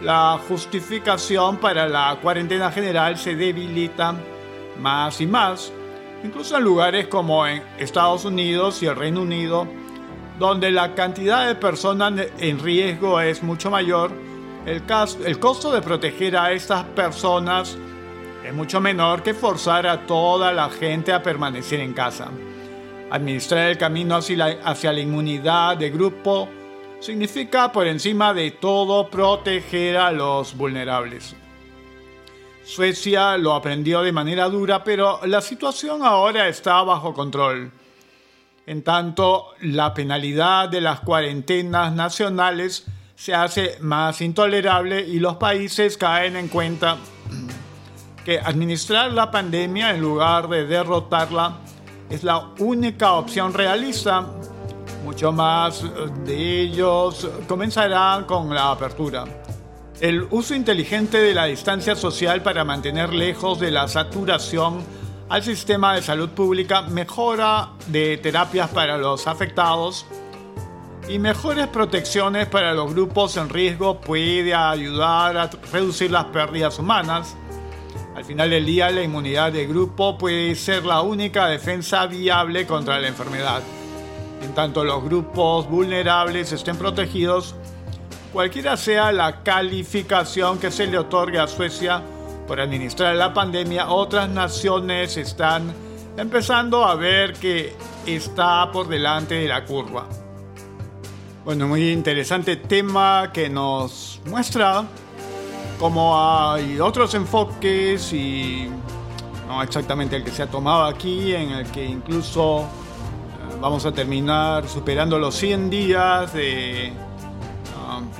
la 0.00 0.40
justificación 0.48 1.58
para 1.58 1.86
la 1.86 2.16
cuarentena 2.22 2.72
general 2.72 3.18
se 3.18 3.36
debilita 3.36 4.14
más 4.80 5.20
y 5.20 5.26
más, 5.26 5.74
incluso 6.22 6.56
en 6.56 6.64
lugares 6.64 7.06
como 7.06 7.46
en 7.46 7.62
Estados 7.78 8.24
Unidos 8.24 8.82
y 8.82 8.86
el 8.86 8.96
Reino 8.96 9.22
Unido, 9.22 9.66
donde 10.38 10.70
la 10.70 10.94
cantidad 10.94 11.46
de 11.46 11.54
personas 11.54 12.12
en 12.38 12.58
riesgo 12.58 13.20
es 13.20 13.42
mucho 13.42 13.70
mayor, 13.70 14.10
el, 14.66 15.38
costo 15.38 15.72
de 15.72 15.80
proteger 15.80 16.36
a 16.36 16.52
estas 16.52 16.84
personas 16.84 17.78
es 18.44 18.54
mucho 18.54 18.80
menor 18.80 19.22
que 19.22 19.34
forzar 19.34 19.86
a 19.86 20.06
toda 20.06 20.52
la 20.52 20.68
gente 20.68 21.12
a 21.12 21.22
permanecer 21.22 21.80
en 21.80 21.92
casa. 21.92 22.28
Administrar 23.10 23.70
el 23.70 23.78
camino 23.78 24.16
hacia 24.16 24.92
la 24.92 25.00
inmunidad 25.00 25.76
de 25.76 25.90
grupo 25.90 26.48
significa 27.00 27.72
por 27.72 27.86
encima 27.86 28.34
de 28.34 28.50
todo 28.52 29.08
proteger 29.08 29.96
a 29.96 30.12
los 30.12 30.56
vulnerables. 30.56 31.34
Suecia 32.70 33.36
lo 33.36 33.52
aprendió 33.54 34.00
de 34.00 34.12
manera 34.12 34.48
dura, 34.48 34.84
pero 34.84 35.18
la 35.26 35.40
situación 35.40 36.04
ahora 36.04 36.46
está 36.46 36.80
bajo 36.84 37.12
control. 37.12 37.72
En 38.64 38.84
tanto, 38.84 39.46
la 39.62 39.92
penalidad 39.92 40.68
de 40.68 40.80
las 40.80 41.00
cuarentenas 41.00 41.92
nacionales 41.92 42.86
se 43.16 43.34
hace 43.34 43.78
más 43.80 44.20
intolerable 44.20 45.00
y 45.00 45.18
los 45.18 45.34
países 45.34 45.98
caen 45.98 46.36
en 46.36 46.46
cuenta 46.46 46.96
que 48.24 48.38
administrar 48.38 49.10
la 49.10 49.32
pandemia 49.32 49.90
en 49.90 50.00
lugar 50.00 50.48
de 50.48 50.64
derrotarla 50.64 51.56
es 52.08 52.22
la 52.22 52.50
única 52.60 53.14
opción 53.14 53.52
realista. 53.52 54.24
Mucho 55.04 55.32
más 55.32 55.82
de 56.24 56.60
ellos 56.60 57.28
comenzarán 57.48 58.26
con 58.26 58.54
la 58.54 58.70
apertura. 58.70 59.39
El 60.00 60.26
uso 60.30 60.54
inteligente 60.54 61.18
de 61.18 61.34
la 61.34 61.44
distancia 61.44 61.94
social 61.94 62.42
para 62.42 62.64
mantener 62.64 63.12
lejos 63.12 63.60
de 63.60 63.70
la 63.70 63.86
saturación 63.86 64.82
al 65.28 65.42
sistema 65.42 65.94
de 65.94 66.02
salud 66.02 66.30
pública, 66.30 66.82
mejora 66.82 67.70
de 67.86 68.16
terapias 68.16 68.70
para 68.70 68.98
los 68.98 69.26
afectados 69.26 70.06
y 71.08 71.18
mejores 71.18 71.66
protecciones 71.68 72.46
para 72.46 72.72
los 72.72 72.92
grupos 72.92 73.36
en 73.36 73.48
riesgo 73.48 74.00
puede 74.00 74.54
ayudar 74.54 75.36
a 75.36 75.50
reducir 75.72 76.10
las 76.10 76.24
pérdidas 76.26 76.78
humanas 76.78 77.36
al 78.20 78.26
final 78.26 78.50
del 78.50 78.66
día, 78.66 78.90
la 78.90 79.02
inmunidad 79.02 79.50
de 79.50 79.66
grupo 79.66 80.18
puede 80.18 80.54
ser 80.54 80.84
la 80.84 81.00
única 81.00 81.46
defensa 81.46 82.06
viable 82.06 82.66
contra 82.66 83.00
la 83.00 83.08
enfermedad. 83.08 83.62
En 84.42 84.52
tanto 84.52 84.84
los 84.84 85.02
grupos 85.02 85.68
vulnerables 85.68 86.52
estén 86.52 86.76
protegidos, 86.76 87.54
cualquiera 88.32 88.76
sea 88.76 89.12
la 89.12 89.42
calificación 89.42 90.58
que 90.58 90.70
se 90.70 90.86
le 90.86 90.98
otorgue 90.98 91.38
a 91.38 91.46
Suecia 91.46 92.02
por 92.46 92.60
administrar 92.60 93.14
la 93.16 93.32
pandemia, 93.32 93.88
otras 93.88 94.28
naciones 94.28 95.16
están 95.16 95.72
empezando 96.16 96.84
a 96.84 96.94
ver 96.94 97.34
que 97.34 97.74
está 98.06 98.70
por 98.72 98.88
delante 98.88 99.34
de 99.34 99.48
la 99.48 99.64
curva. 99.64 100.06
Bueno, 101.44 101.68
muy 101.68 101.90
interesante 101.90 102.56
tema 102.56 103.30
que 103.32 103.48
nos 103.48 104.20
muestra 104.26 104.84
como 105.78 106.14
hay 106.20 106.78
otros 106.78 107.14
enfoques 107.14 108.12
y 108.12 108.68
no 109.48 109.62
exactamente 109.62 110.16
el 110.16 110.22
que 110.22 110.30
se 110.30 110.42
ha 110.42 110.46
tomado 110.46 110.84
aquí, 110.84 111.34
en 111.34 111.50
el 111.52 111.66
que 111.70 111.84
incluso 111.84 112.60
eh, 112.60 113.56
vamos 113.60 113.86
a 113.86 113.92
terminar 113.92 114.68
superando 114.68 115.18
los 115.18 115.34
100 115.36 115.70
días 115.70 116.34
de 116.34 116.92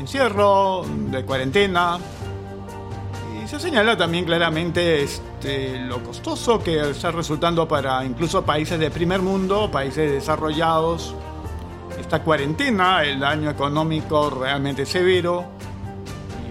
encierro, 0.01 0.85
de 0.85 1.25
cuarentena. 1.25 1.99
Y 3.43 3.47
se 3.47 3.61
señala 3.61 3.97
también 3.97 4.25
claramente 4.25 5.03
este, 5.03 5.79
lo 5.79 6.03
costoso 6.03 6.63
que 6.63 6.91
está 6.91 7.11
resultando 7.11 7.69
para 7.69 8.05
incluso 8.05 8.45
países 8.45 8.79
de 8.79 8.91
primer 8.91 9.23
mundo, 9.23 9.71
países 9.71 10.11
desarrollados, 10.11 11.15
esta 11.99 12.23
cuarentena, 12.23 13.05
el 13.05 13.21
daño 13.21 13.51
económico 13.51 14.31
realmente 14.31 14.85
severo 14.87 15.45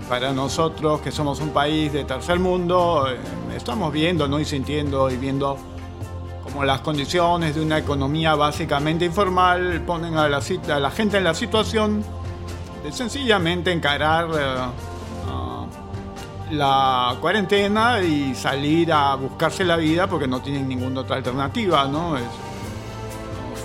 para 0.08 0.34
nosotros 0.34 1.02
que 1.02 1.12
somos 1.12 1.40
un 1.40 1.50
país 1.50 1.94
de 1.94 2.04
tercer 2.04 2.40
mundo, 2.40 3.08
eh, 3.12 3.18
estamos 3.56 3.94
viendo 3.94 4.28
¿no? 4.28 4.40
y 4.40 4.46
sintiendo 4.46 5.10
y 5.12 5.18
viendo 5.18 5.56
como 6.44 6.64
las 6.64 6.82
condiciones 6.82 7.54
de 7.54 7.62
una 7.62 7.78
economía 7.78 8.34
básicamente 8.34 9.06
informal 9.06 9.84
ponen 9.86 10.18
a 10.18 10.28
la, 10.28 10.42
a 10.72 10.80
la 10.80 10.90
gente 10.90 11.18
en 11.18 11.24
la 11.24 11.36
situación 11.36 12.04
de 12.84 12.92
sencillamente 12.92 13.72
encarar 13.72 14.28
eh, 14.38 14.56
la 16.52 17.16
cuarentena 17.22 18.02
y 18.02 18.34
salir 18.34 18.92
a 18.92 19.16
buscarse 19.16 19.64
la 19.64 19.76
vida 19.76 20.08
porque 20.08 20.28
no 20.28 20.42
tienen 20.42 20.68
ninguna 20.68 21.02
otra 21.02 21.18
alternativa, 21.18 21.86
¿no? 21.88 22.18
Es, 22.18 22.24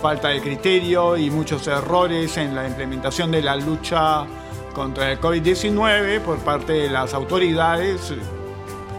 falta 0.03 0.29
de 0.29 0.43
criterio 0.43 1.17
y 1.17 1.31
muchos 1.31 1.67
errores 1.67 2.37
en 2.37 2.55
la 2.55 2.69
implementación 2.69 3.31
de 3.31 3.41
la 3.41 3.57
lucha 3.57 4.27
contra 4.75 5.11
el 5.11 5.19
COVID-19 5.19 6.21
por 6.21 6.41
parte 6.41 6.75
de 6.75 6.91
las 6.91 7.15
autoridades, 7.15 8.13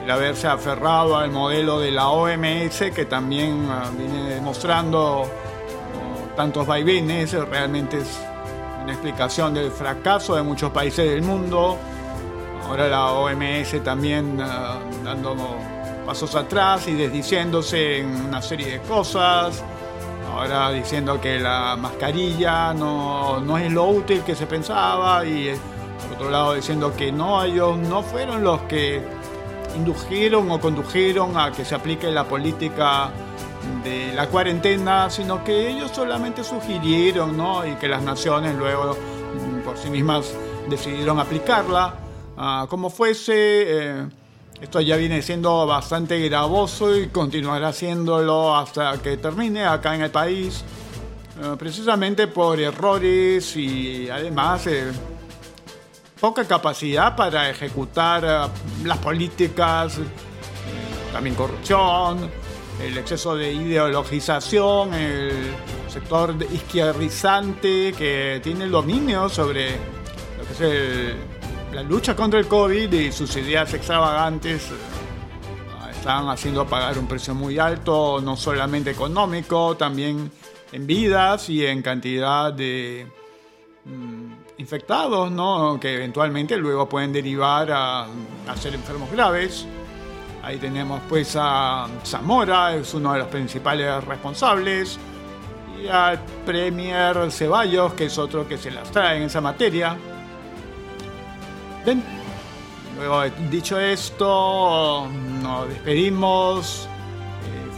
el 0.04 0.10
haberse 0.10 0.48
aferrado 0.48 1.16
al 1.16 1.30
modelo 1.30 1.80
de 1.80 1.92
la 1.92 2.10
OMS 2.10 2.86
que 2.96 3.06
también 3.06 3.68
ah, 3.70 3.92
viene 3.96 4.30
demostrando 4.30 5.30
tantos 6.36 6.66
vaivenes, 6.66 7.34
realmente 7.34 8.00
es 8.00 8.20
una 8.86 8.94
explicación 8.94 9.56
del 9.56 9.72
fracaso 9.72 10.36
de 10.36 10.44
muchos 10.44 10.72
países 10.72 11.10
del 11.10 11.24
mundo. 11.24 11.76
Ahora 12.68 12.88
la 12.88 13.12
OMS 13.14 13.84
también 13.84 14.40
ah, 14.40 14.80
dando 15.04 15.36
pasos 16.06 16.36
atrás 16.36 16.88
y 16.88 16.94
desdiciéndose 16.94 18.00
en 18.00 18.28
una 18.28 18.44
serie 18.44 18.68
de 18.74 18.82
cosas 18.82 19.64
ahora 20.32 20.72
diciendo 20.72 21.20
que 21.20 21.40
la 21.40 21.76
mascarilla 21.78 22.74
no, 22.74 23.58
es 23.58 23.72
lo 23.72 23.86
útil 23.86 24.22
que 24.22 24.36
se 24.36 24.46
pensaba 24.46 25.26
y 25.26 25.48
eh, 25.48 25.58
por 26.04 26.18
otro 26.18 26.30
lado 26.30 26.54
diciendo 26.54 26.94
que 26.96 27.12
no, 27.12 27.44
ellos 27.44 27.78
no 27.78 28.04
fueron 28.04 28.44
los 28.44 28.62
que 28.64 29.02
indujeron 29.76 30.52
o 30.52 30.60
condujeron 30.60 31.38
a 31.38 31.52
que 31.52 31.66
se 31.66 31.74
aplique 31.74 32.12
la 32.12 32.26
política 32.26 33.10
de 33.84 34.14
la 34.14 34.28
cuarentena, 34.28 35.10
sino 35.10 35.44
que 35.44 35.70
ellos 35.70 35.92
solamente 35.94 36.44
sugirieron 36.44 37.38
¿no? 37.38 37.66
y 37.66 37.76
que 37.76 37.88
las 37.88 38.02
naciones 38.02 38.56
luego 38.56 38.94
mm, 38.94 39.60
por 39.62 39.78
sí 39.78 39.90
mismas 39.90 40.34
decidieron 40.70 41.20
aplicarla 41.20 41.96
ah, 42.38 42.66
como 42.70 42.90
fuese. 42.90 43.34
Eh, 43.36 44.08
esto 44.62 44.80
ya 44.80 44.96
viene 44.96 45.22
siendo 45.22 45.68
bastante 45.68 46.18
gravoso 46.30 46.96
y 46.96 47.08
continuará 47.08 47.70
haciéndolo 47.70 48.56
hasta 48.56 48.98
que 49.02 49.18
termine 49.18 49.66
acá 49.66 49.96
en 49.96 50.02
el 50.02 50.12
país, 50.12 50.64
eh, 51.42 51.56
precisamente 51.60 52.28
por 52.28 52.60
errores 52.60 53.56
y 53.58 54.10
además 54.10 54.66
eh, 54.68 54.92
poca 56.22 56.46
capacidad 56.46 57.18
para 57.18 57.50
ejecutar 57.50 58.24
eh, 58.24 58.86
las 58.86 58.98
políticas, 59.00 59.98
también 61.12 61.36
corrupción, 61.36 62.32
el 62.82 62.98
exceso 62.98 63.36
de 63.36 63.54
ideologización, 63.54 64.94
el 64.94 65.54
sector 65.88 66.36
izquierdizante 66.52 67.94
que 67.98 68.40
tiene 68.44 68.66
el 68.66 68.72
dominio 68.72 69.30
sobre 69.30 69.72
lo 69.72 70.46
que 70.46 70.54
es 70.54 70.62
el, 70.62 71.16
la 71.74 71.84
lucha 71.84 72.16
contra 72.16 72.40
el 72.40 72.48
COVID 72.48 72.92
y 72.94 73.12
sus 73.12 73.36
ideas 73.38 73.74
extravagantes 73.74 74.72
están 76.06 76.30
haciendo 76.30 76.68
pagar 76.68 77.00
un 77.00 77.08
precio 77.08 77.34
muy 77.34 77.58
alto, 77.58 78.22
no 78.22 78.38
solamente 78.38 78.92
económico, 78.92 79.76
también 79.76 80.30
en 80.72 80.86
vidas 80.86 81.50
y 81.50 81.66
en 81.66 81.82
cantidad 81.82 82.54
de 82.54 83.08
mm, 83.86 84.34
infectados, 84.58 85.32
¿no? 85.32 85.80
que 85.80 85.96
eventualmente 85.96 86.58
luego 86.58 86.88
pueden 86.88 87.12
derivar 87.12 87.72
a, 87.72 88.08
ser 88.56 88.76
enfermos 88.76 89.12
graves. 89.12 89.66
Ahí 90.46 90.58
tenemos 90.58 91.02
pues 91.10 91.36
a 91.40 91.88
Zamora, 92.06 92.76
es 92.76 92.94
uno 92.94 93.14
de 93.14 93.20
los 93.20 93.28
principales 93.30 94.04
responsables, 94.04 95.00
y 95.82 95.88
al 95.88 96.20
Premier 96.46 97.32
Ceballos, 97.32 97.94
que 97.94 98.06
es 98.06 98.18
otro 98.20 98.48
que 98.48 98.56
se 98.56 98.70
las 98.70 98.92
trae 98.92 99.18
en 99.18 99.24
esa 99.24 99.42
materia. 99.42 99.98
Bien, 101.84 102.04
luego 102.96 103.24
dicho 103.50 103.80
esto, 103.80 105.08
nos 105.42 105.68
despedimos. 105.68 106.88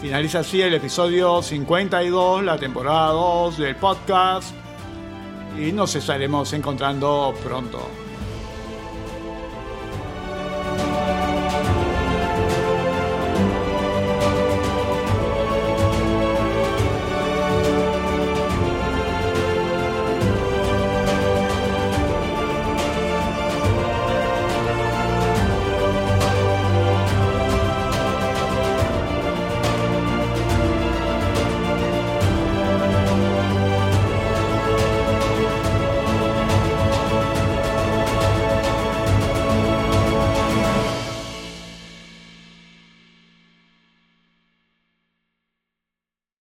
Finaliza 0.01 0.39
así 0.39 0.61
el 0.61 0.73
episodio 0.73 1.41
52, 1.41 2.43
la 2.43 2.57
temporada 2.57 3.11
2 3.13 3.59
del 3.59 3.77
podcast. 3.77 4.53
Y 5.57 5.71
nos 5.71 5.95
estaremos 5.95 6.51
encontrando 6.51 7.33
pronto. 7.41 8.06